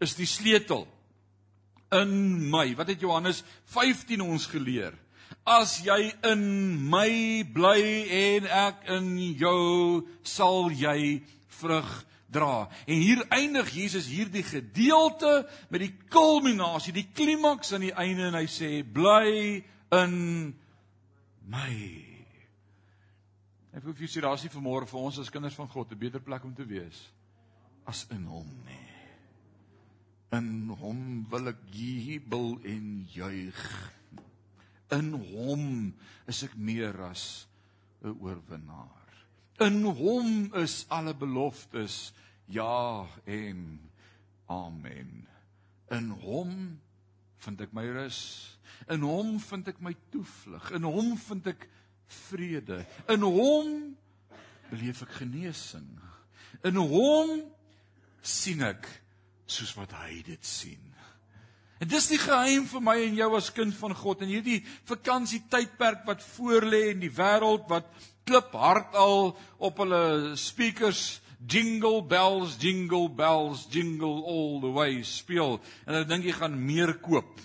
is 0.02 0.15
die 0.17 0.30
sleutel. 0.30 0.88
In 1.94 2.13
my. 2.50 2.72
Wat 2.80 2.89
het 2.89 3.04
Johannes 3.04 3.44
15 3.74 4.24
ons 4.24 4.48
geleer? 4.50 4.96
As 5.48 5.80
jy 5.86 6.12
in 6.28 6.44
my 6.91 7.44
bly 7.54 7.82
en 8.17 8.48
ek 8.48 8.86
in 8.98 9.10
jou, 9.39 10.08
sal 10.24 10.72
jy 10.76 11.22
vrug 11.62 11.89
dra. 12.32 12.67
En 12.88 13.02
hier 13.04 13.24
eindig 13.30 13.74
Jesus 13.76 14.10
hierdie 14.12 14.44
gedeelte 14.48 15.41
met 15.70 15.84
die 15.84 15.94
kulminasie, 16.13 16.96
die 16.96 17.10
klimaks 17.13 17.74
aan 17.76 17.88
die 17.89 17.96
einde 17.96 18.30
en 18.30 18.39
hy 18.39 18.48
sê 18.52 18.72
bly 18.84 19.60
in 19.98 20.15
my. 21.52 22.11
Ek 23.71 23.86
wil 23.86 23.95
vir 23.95 24.03
julle 24.03 24.12
sê 24.12 24.21
daar's 24.23 24.43
nie 24.43 24.51
vanmôre 24.51 24.88
vir 24.89 24.99
ons 24.99 25.19
as 25.21 25.29
kinders 25.31 25.55
van 25.55 25.69
God 25.71 25.91
'n 25.91 25.99
beter 25.99 26.19
plek 26.19 26.43
om 26.43 26.53
te 26.53 26.65
wees 26.67 27.12
as 27.88 28.05
in 28.12 28.25
hom 28.25 28.49
nie. 28.67 28.88
In 30.31 30.69
hom 30.79 31.25
wil 31.31 31.51
ek 31.51 31.60
jubel 31.75 32.60
en 32.63 33.07
juig. 33.12 33.62
In 34.91 35.13
hom 35.13 35.93
is 36.27 36.43
ek 36.43 36.55
meer 36.55 36.95
as 37.10 37.47
'n 38.03 38.15
oorwinnaar. 38.19 39.07
In 39.60 39.84
hom 39.84 40.53
is 40.55 40.86
alle 40.89 41.13
beloftes 41.13 42.13
ja 42.47 43.07
en 43.25 43.79
amen. 44.47 45.27
In 45.91 46.10
hom 46.10 46.79
vind 47.38 47.62
ek 47.62 47.73
my 47.73 47.86
rus. 47.86 48.57
In 48.89 49.01
hom 49.01 49.39
vind 49.39 49.67
ek 49.67 49.81
my 49.81 49.95
toevlug. 50.10 50.71
In 50.71 50.84
hom 50.84 51.17
vind 51.17 51.47
ek 51.47 51.69
vrede. 52.28 52.84
In 53.12 53.26
hom 53.26 53.74
beleef 54.71 55.04
ek 55.06 55.17
genesing. 55.21 55.89
In 56.67 56.78
hom 56.78 57.41
sien 58.21 58.63
ek 58.65 58.88
soos 59.50 59.74
wat 59.76 59.93
hy 60.04 60.21
dit 60.26 60.45
sien. 60.45 60.80
En 61.82 61.89
dis 61.89 62.12
die 62.12 62.19
geheim 62.21 62.67
vir 62.69 62.84
my 62.86 62.93
en 63.08 63.17
jou 63.17 63.32
as 63.39 63.50
kind 63.56 63.74
van 63.74 63.95
God 63.97 64.21
en 64.21 64.30
hierdie 64.30 64.60
vakansietydperk 64.89 66.06
wat 66.06 66.21
voorlê 66.36 66.91
in 66.91 67.02
die 67.02 67.13
wêreld 67.15 67.65
wat 67.71 67.89
klip 68.30 68.54
hard 68.54 68.93
al 68.93 69.32
op 69.58 69.82
hulle 69.82 70.36
speakers 70.38 71.19
jingle 71.50 72.04
bells 72.06 72.54
jingle 72.62 73.10
bells 73.10 73.65
jingle 73.74 74.21
all 74.30 74.60
the 74.62 74.69
way 74.69 75.02
speel 75.02 75.58
en 75.88 75.97
dan 75.97 76.08
dink 76.12 76.30
jy 76.30 76.36
gaan 76.38 76.60
meer 76.62 76.93
koop 77.02 77.41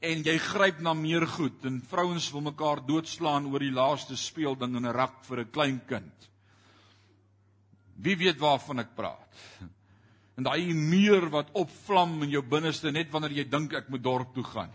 en 0.00 0.22
jy 0.24 0.38
gryp 0.38 0.80
na 0.80 0.94
meer 0.94 1.26
goed 1.26 1.64
en 1.64 1.80
vrouens 1.82 2.30
wil 2.32 2.44
mekaar 2.50 2.84
doodslaan 2.86 3.46
oor 3.50 3.60
die 3.60 3.74
laaste 3.74 4.16
speelding 4.16 4.76
in 4.76 4.86
'n 4.86 4.94
rak 4.94 5.24
vir 5.24 5.40
'n 5.40 5.50
klein 5.50 5.80
kind 5.86 6.30
wie 7.96 8.16
weet 8.16 8.38
waarvan 8.38 8.78
ek 8.78 8.94
praat 8.94 9.34
en 10.36 10.44
daai 10.44 10.74
muur 10.74 11.30
wat 11.30 11.50
opvlam 11.52 12.22
in 12.22 12.30
jou 12.30 12.42
binneste 12.42 12.92
net 12.92 13.10
wanneer 13.10 13.32
jy 13.32 13.44
dink 13.44 13.72
ek 13.72 13.88
moet 13.88 14.02
dorp 14.02 14.34
toe 14.34 14.44
gaan 14.44 14.72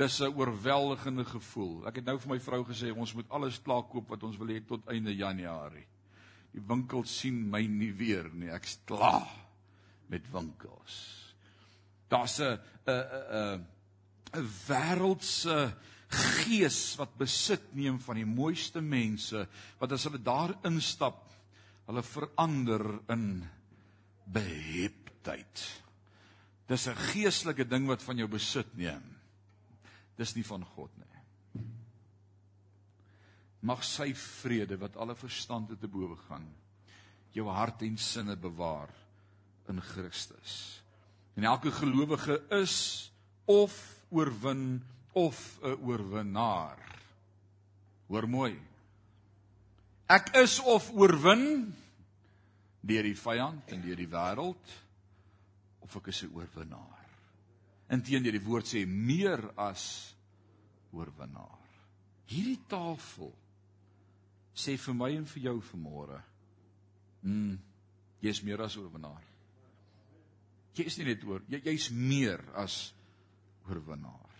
Dis 0.00 0.20
'n 0.20 0.32
oorweldigende 0.32 1.24
gevoel. 1.24 1.86
Ek 1.86 1.96
het 1.96 2.04
nou 2.04 2.18
vir 2.18 2.28
my 2.28 2.38
vrou 2.40 2.64
gesê 2.64 2.88
ons 2.96 3.12
moet 3.14 3.28
alles 3.28 3.58
klaar 3.60 3.82
koop 3.82 4.08
wat 4.08 4.22
ons 4.22 4.36
wil 4.36 4.48
hê 4.48 4.60
tot 4.66 4.86
einde 4.88 5.12
Januarie. 5.14 5.86
Die 6.52 6.62
winkels 6.66 7.18
sien 7.18 7.50
my 7.50 7.60
nie 7.66 7.92
weer 7.92 8.30
nie. 8.32 8.48
Ek's 8.48 8.78
klaar 8.84 9.28
met 10.08 10.24
winkels. 10.32 11.34
Daar's 12.08 12.40
'n 12.40 12.58
'n 12.86 13.04
'n 13.32 13.66
'n 14.34 14.48
wêreldse 14.68 15.74
gees 16.10 16.96
wat 16.98 17.16
besit 17.18 17.74
neem 17.74 17.98
van 18.02 18.18
die 18.18 18.26
mooiste 18.26 18.80
mense 18.82 19.46
wat 19.78 19.92
as 19.92 20.04
hulle 20.08 20.18
daar 20.22 20.56
instap, 20.66 21.22
hulle 21.86 22.02
verander 22.02 22.84
in 23.10 23.44
beheptheid. 24.26 25.62
Dis 26.66 26.86
'n 26.88 26.96
geestelike 27.12 27.64
ding 27.64 27.86
wat 27.86 28.02
van 28.02 28.16
jou 28.16 28.28
besit 28.28 28.76
neem. 28.76 29.02
Dis 30.16 30.34
nie 30.34 30.44
van 30.44 30.64
God 30.64 30.90
nie. 30.96 31.06
Mag 33.62 33.84
sy 33.84 34.14
vrede 34.14 34.76
wat 34.78 34.96
alle 34.96 35.14
verstand 35.14 35.80
te 35.80 35.88
bowe 35.88 36.16
gaan 36.28 36.48
jou 37.32 37.46
hart 37.48 37.82
en 37.82 37.96
sinne 37.98 38.36
bewaar 38.36 38.90
in 39.68 39.80
Christus. 39.80 40.82
En 41.34 41.44
elke 41.44 41.70
gelowige 41.70 42.42
is 42.50 43.12
of 43.44 43.99
oorwin 44.10 44.82
of 45.12 45.58
'n 45.62 45.76
oorwinnaar. 45.82 46.78
Hoor 48.08 48.28
mooi. 48.28 48.58
Ek 50.08 50.34
is 50.34 50.58
of 50.60 50.90
oorwin 50.90 51.74
deur 52.80 53.02
die 53.02 53.16
vyand 53.16 53.72
en 53.72 53.82
deur 53.82 53.96
die 53.96 54.08
wêreld 54.10 54.72
of 55.80 55.96
ek 55.96 56.08
is 56.08 56.22
'n 56.22 56.34
oorwinnaar. 56.34 57.06
Inteendeel 57.90 58.38
die 58.38 58.46
woord 58.46 58.66
sê 58.66 58.86
meer 58.86 59.52
as 59.56 60.14
oorwinnaar. 60.92 61.58
Hierdie 62.26 62.60
tafel 62.68 63.32
sê 64.54 64.76
vir 64.78 64.94
my 64.94 65.10
en 65.16 65.24
vir 65.24 65.42
jou 65.42 65.60
vanmôre. 65.60 66.22
Mm, 67.22 67.58
jy's 68.20 68.42
meer 68.42 68.62
as 68.62 68.76
oorwinnaar. 68.76 69.22
Jy 70.74 70.86
is 70.86 70.98
nie 70.98 71.06
net 71.10 71.24
oor, 71.24 71.42
jy 71.48 71.60
jy's 71.64 71.90
meer 71.90 72.40
as 72.54 72.92
oorwinnaar. 73.70 74.30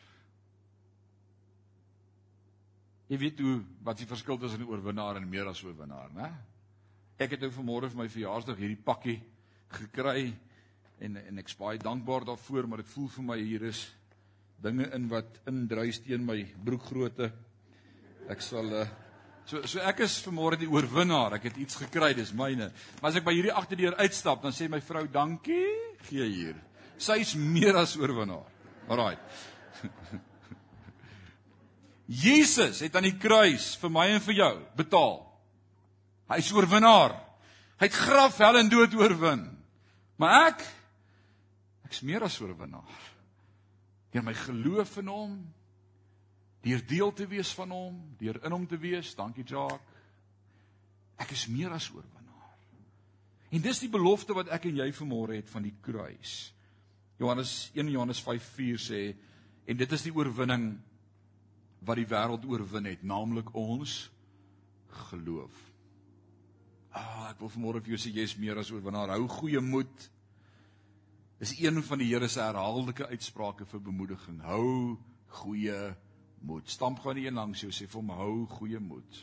Jy 3.10 3.18
weet 3.18 3.40
hoe 3.42 3.56
wat 3.82 3.98
die 3.98 4.06
verskil 4.06 4.38
tussen 4.38 4.60
'n 4.62 4.70
oorwinnaar 4.70 5.16
en 5.16 5.28
meer 5.28 5.48
as 5.48 5.62
oorwinnaar, 5.64 6.10
né? 6.14 6.30
Ek 7.18 7.30
het 7.30 7.40
nou 7.40 7.50
vanmôre 7.50 7.90
vir 7.90 7.98
my 7.98 8.08
verjaarsdag 8.08 8.56
hierdie 8.56 8.84
pakkie 8.84 9.20
gekry 9.68 10.32
en 11.00 11.16
en 11.16 11.38
ek's 11.38 11.56
baie 11.56 11.78
dankbaar 11.78 12.24
daarvoor 12.24 12.68
maar 12.68 12.78
dit 12.78 12.92
voel 12.94 13.08
vir 13.08 13.24
my 13.24 13.38
hier 13.38 13.62
is 13.62 13.92
dinge 14.62 14.86
in 14.94 15.08
wat 15.08 15.40
indruis 15.46 15.98
teen 15.98 16.24
my 16.24 16.44
broekgrootte. 16.64 17.32
Ek 18.28 18.40
sal 18.40 18.72
uh, 18.72 18.86
so 19.44 19.66
so 19.66 19.80
ek 19.80 20.00
is 20.00 20.22
vanmôre 20.22 20.56
die 20.56 20.70
oorwinnaar. 20.70 21.34
Ek 21.34 21.42
het 21.42 21.56
iets 21.56 21.76
gekry 21.76 22.14
dis 22.14 22.32
myne. 22.32 22.70
Maar 23.00 23.10
as 23.10 23.16
ek 23.16 23.24
by 23.24 23.34
hierdie 23.34 23.52
agterdeur 23.52 23.96
uitstap 23.98 24.42
dan 24.42 24.52
sê 24.52 24.68
my 24.68 24.80
vrou 24.80 25.06
dankie 25.08 25.66
gee 26.08 26.30
hier. 26.30 26.54
Sy's 26.96 27.34
meer 27.34 27.76
as 27.76 27.96
oorwinnaar 27.96 28.49
alraai 28.90 29.16
Jesus 32.26 32.83
het 32.83 32.96
aan 32.98 33.07
die 33.07 33.18
kruis 33.22 33.72
vir 33.81 33.94
my 33.94 34.09
en 34.16 34.22
vir 34.26 34.40
jou 34.42 34.53
betaal 34.79 35.16
hy's 36.35 36.50
oorwinnaar 36.53 37.16
hy 37.81 37.87
het 37.87 37.96
graf 37.96 38.42
hel 38.42 38.61
en 38.61 38.72
dood 38.72 38.98
oorwin 38.98 39.46
maar 40.20 40.50
ek 40.50 40.66
Ek's 41.90 42.05
meer 42.07 42.22
as 42.22 42.38
oorwinnaar. 42.38 42.98
Deur 44.14 44.22
my 44.22 44.35
geloof 44.38 44.94
in 45.03 45.09
hom, 45.11 45.35
deur 46.62 46.83
deel 46.87 47.11
te 47.18 47.26
wees 47.26 47.50
van 47.59 47.72
hom, 47.74 47.96
deur 48.20 48.38
in 48.46 48.55
hom 48.55 48.66
te 48.70 48.79
wees, 48.79 49.11
dankie 49.18 49.42
Jacques. 49.42 49.98
Ek 51.20 51.35
is 51.35 51.48
meer 51.50 51.74
as 51.74 51.88
oorwinnaar. 51.90 52.55
En 53.50 53.64
dis 53.64 53.83
die 53.83 53.90
belofte 53.90 54.37
wat 54.38 54.53
ek 54.55 54.68
en 54.70 54.79
jy 54.79 54.87
vanmôre 54.94 55.35
het 55.40 55.50
van 55.50 55.66
die 55.66 55.74
kruis. 55.83 56.53
Johannes 57.20 57.70
1 57.74 57.90
Johannes 57.92 58.22
5:4 58.24 58.80
sê 58.80 59.00
en 59.66 59.76
dit 59.76 59.92
is 59.92 60.02
die 60.06 60.14
oorwinning 60.14 60.70
wat 61.85 61.96
die 62.00 62.09
wêreld 62.09 62.46
oorwin 62.48 62.88
het, 62.88 63.02
naamlik 63.02 63.52
ons 63.56 64.11
geloof. 65.09 65.52
Ah, 66.90 67.28
ek 67.30 67.40
wil 67.40 67.52
vanmôre 67.52 67.83
vir 67.85 67.94
jou 67.94 68.00
sê 68.00 68.12
jy's 68.14 68.37
meer 68.40 68.59
as 68.59 68.72
oorwinnaar. 68.72 69.12
Hou 69.14 69.28
goeie 69.28 69.61
moed 69.61 70.09
is 71.40 71.54
een 71.61 71.83
van 71.83 71.98
die 71.98 72.09
Here 72.11 72.28
se 72.28 72.40
herhaaldelike 72.40 73.06
uitsprake 73.09 73.64
vir 73.64 73.80
bemoediging. 73.80 74.40
Hou 74.44 74.98
goeie 75.40 75.94
moed. 76.40 76.68
Stamp 76.68 77.00
gaan 77.00 77.16
die 77.16 77.26
een 77.28 77.38
langs 77.38 77.62
jou 77.64 77.70
sê 77.72 77.87
vir 77.88 78.00
hom 78.00 78.11
hou 78.16 78.46
goeie 78.56 78.80
moed. 78.80 79.20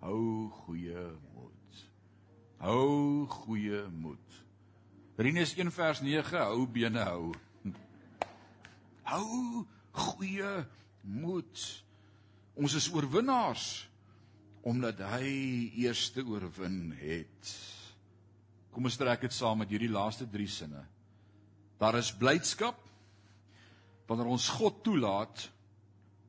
Hou 0.00 0.48
goeie 0.64 1.06
moed. 1.36 1.86
Hou 2.64 3.26
goeie 3.28 3.86
moed. 3.92 4.45
Rinus 5.16 5.54
1 5.56 5.70
vers 5.72 6.02
9 6.04 6.40
hou 6.44 6.66
bene 6.68 7.00
hou. 7.08 7.30
Hou 9.08 9.62
goeie 9.96 10.50
moed. 11.08 11.62
Ons 12.52 12.76
is 12.76 12.88
oorwinnaars 12.92 13.86
omdat 14.66 15.00
hy 15.14 15.30
eerste 15.80 16.20
oorwin 16.20 16.90
het. 17.00 17.52
Kom 18.74 18.90
ons 18.90 19.00
trek 19.00 19.24
dit 19.24 19.32
saam 19.32 19.62
met 19.62 19.72
hierdie 19.72 19.88
laaste 19.88 20.28
3 20.28 20.48
sinne. 20.52 20.84
Daar 21.80 21.96
is 21.96 22.12
blydskap 22.12 22.82
wanneer 24.10 24.34
ons 24.36 24.52
God 24.58 24.82
toelaat 24.84 25.46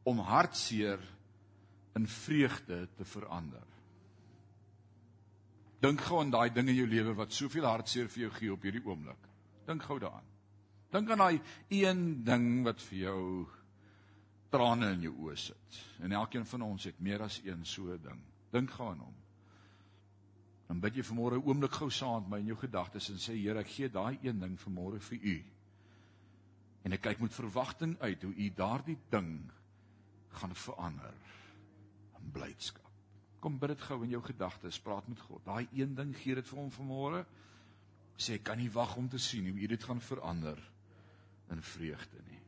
om 0.08 0.23
hartseer 0.23 1.02
in 2.00 2.08
vreugde 2.08 2.86
te 2.95 3.04
verander. 3.04 3.67
Dink 5.82 6.02
gou 6.02 6.22
aan 6.22 6.34
daai 6.34 6.50
ding 6.50 6.70
in 6.72 6.80
jou 6.80 6.88
lewe 6.90 7.13
wat 7.18 7.34
soveel 7.34 7.68
hartseer 7.70 8.10
vir 8.10 8.24
jou 8.24 8.32
gee 8.40 8.54
op 8.54 8.63
hierdie 8.66 8.86
oomblik. 8.86 9.28
Dink 9.68 9.84
gou 9.86 10.00
daaraan. 10.02 10.26
Dink 10.92 11.12
aan 11.12 11.22
daai 11.22 11.42
een 11.70 12.24
ding 12.26 12.63
wat 12.66 12.82
vir 12.82 12.98
jou 13.04 13.22
trane 14.50 14.94
in 14.96 15.06
jou 15.06 15.13
oë 15.28 15.36
sit. 15.38 15.80
En 16.02 16.16
elkeen 16.18 16.48
van 16.50 16.66
ons 16.66 16.88
het 16.90 17.00
meer 17.04 17.22
as 17.22 17.42
een 17.46 17.66
so 17.66 17.98
ding. 18.02 18.24
Dink 18.54 18.72
gou 18.74 18.90
aan 18.90 19.04
hom. 19.06 19.16
Dan 20.68 20.82
bid 20.84 20.98
jy 20.98 21.04
vanmôre 21.04 21.38
'n 21.38 21.46
oomblik 21.48 21.78
gou 21.80 21.90
saam 21.90 22.24
met 22.24 22.30
my 22.30 22.40
in 22.40 22.52
jou 22.52 22.58
gedagtes 22.58 23.10
en 23.10 23.20
sê 23.20 23.36
Here, 23.36 23.60
ek 23.60 23.70
gee 23.70 23.90
daai 23.90 24.20
een 24.22 24.40
ding 24.40 24.58
vanmôre 24.60 25.00
vir 25.00 25.20
U. 25.22 25.44
En 26.84 26.94
ek 26.94 27.02
kyk 27.02 27.20
met 27.20 27.34
verwagting 27.34 28.00
uit 28.00 28.24
hoe 28.24 28.34
U 28.34 28.50
daardie 28.56 28.98
ding 29.10 29.52
gaan 30.30 30.56
verander 30.56 31.13
in 32.20 32.32
blydskap. 32.32 32.87
Kom 33.39 33.60
bid 33.60 33.76
dit 33.76 33.82
gou 33.86 34.00
in 34.04 34.15
jou 34.15 34.21
gedagtes, 34.26 34.80
praat 34.82 35.08
met 35.08 35.19
God. 35.28 35.43
Daai 35.45 35.67
een 35.71 35.93
ding 35.95 36.15
gee 36.17 36.36
dit 36.36 36.47
vir 36.47 36.60
hom 36.60 36.71
vanmôre. 36.73 37.26
Sê 38.17 38.39
ek 38.39 38.47
kan 38.50 38.58
nie 38.58 38.71
wag 38.73 38.95
om 38.97 39.10
te 39.10 39.19
sien 39.21 39.45
hoe 39.45 39.60
U 39.62 39.67
dit 39.67 39.84
gaan 39.84 40.02
verander 40.02 40.58
in 41.54 41.62
vreugde 41.62 42.21
nie. 42.26 42.41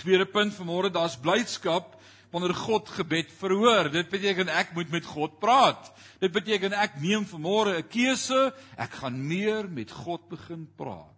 Tweede 0.00 0.26
punt 0.28 0.54
vanmôre, 0.56 0.92
daar's 0.92 1.18
blydskap 1.20 1.96
wanneer 2.30 2.54
God 2.54 2.88
gebed 2.94 3.32
verhoor. 3.40 3.90
Dit 3.92 4.10
beteken 4.12 4.52
ek 4.52 4.74
moet 4.76 4.90
met 4.92 5.08
God 5.08 5.40
praat. 5.42 5.90
Dit 6.22 6.32
beteken 6.32 6.76
ek 6.76 7.00
neem 7.02 7.26
vanmôre 7.26 7.78
'n 7.78 7.88
keuse, 7.88 8.52
ek 8.76 9.00
gaan 9.02 9.18
meer 9.26 9.68
met 9.68 9.90
God 9.90 10.28
begin 10.28 10.68
praat 10.76 11.16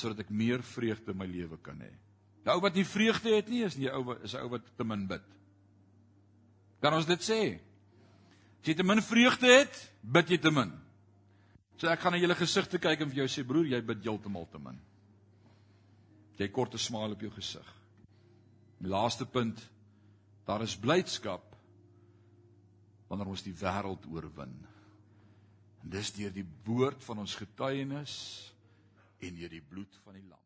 sodat 0.00 0.20
ek 0.20 0.30
meer 0.30 0.62
vreugde 0.62 1.12
in 1.12 1.18
my 1.18 1.26
lewe 1.26 1.58
kan 1.60 1.76
hê. 1.76 1.92
Die 2.44 2.52
ou 2.52 2.60
wat 2.60 2.74
nie 2.74 2.86
vreugde 2.88 3.34
het 3.34 3.48
nie, 3.52 3.64
is 3.66 3.76
nie 3.76 3.90
ou 3.90 4.16
is 4.24 4.34
'n 4.34 4.40
ou 4.40 4.48
wat 4.48 4.64
te 4.76 4.84
min 4.84 5.06
bid. 5.06 5.26
Kan 6.80 6.94
ons 6.96 7.06
dit 7.06 7.20
sê? 7.24 7.40
As 8.60 8.68
jy 8.68 8.74
te 8.76 8.84
min 8.84 9.02
vreugde 9.02 9.48
het, 9.48 9.80
bid 10.02 10.30
jy 10.30 10.38
te 10.38 10.50
min. 10.50 10.72
So 11.80 11.88
ek 11.88 12.00
gaan 12.00 12.12
na 12.12 12.20
julle 12.20 12.36
gesigte 12.36 12.78
kyk 12.78 13.00
en 13.00 13.10
vir 13.10 13.22
jou 13.22 13.28
sê 13.28 13.44
broer, 13.46 13.68
jy 13.72 13.80
bid 13.80 14.04
heeltemal 14.04 14.46
te 14.52 14.60
min. 14.60 14.78
Jy 16.40 16.48
kort 16.48 16.74
'n 16.74 16.78
smaal 16.78 17.12
op 17.12 17.20
jou 17.20 17.30
gesig. 17.30 17.66
Die 18.80 18.88
laaste 18.88 19.26
punt 19.26 19.60
Daar 20.50 20.64
is 20.66 20.78
blydskap 20.78 21.44
wanneer 23.06 23.28
ons 23.30 23.44
die 23.46 23.54
wêreld 23.54 24.06
oorwin. 24.10 24.54
En 25.82 25.92
dis 25.94 26.10
deur 26.16 26.32
die 26.34 26.46
woord 26.66 27.04
van 27.06 27.22
ons 27.22 27.36
getuienis 27.38 28.14
en 29.22 29.36
deur 29.38 29.52
die 29.52 29.62
bloed 29.62 29.98
van 30.04 30.18
die 30.18 30.26
lam. 30.26 30.39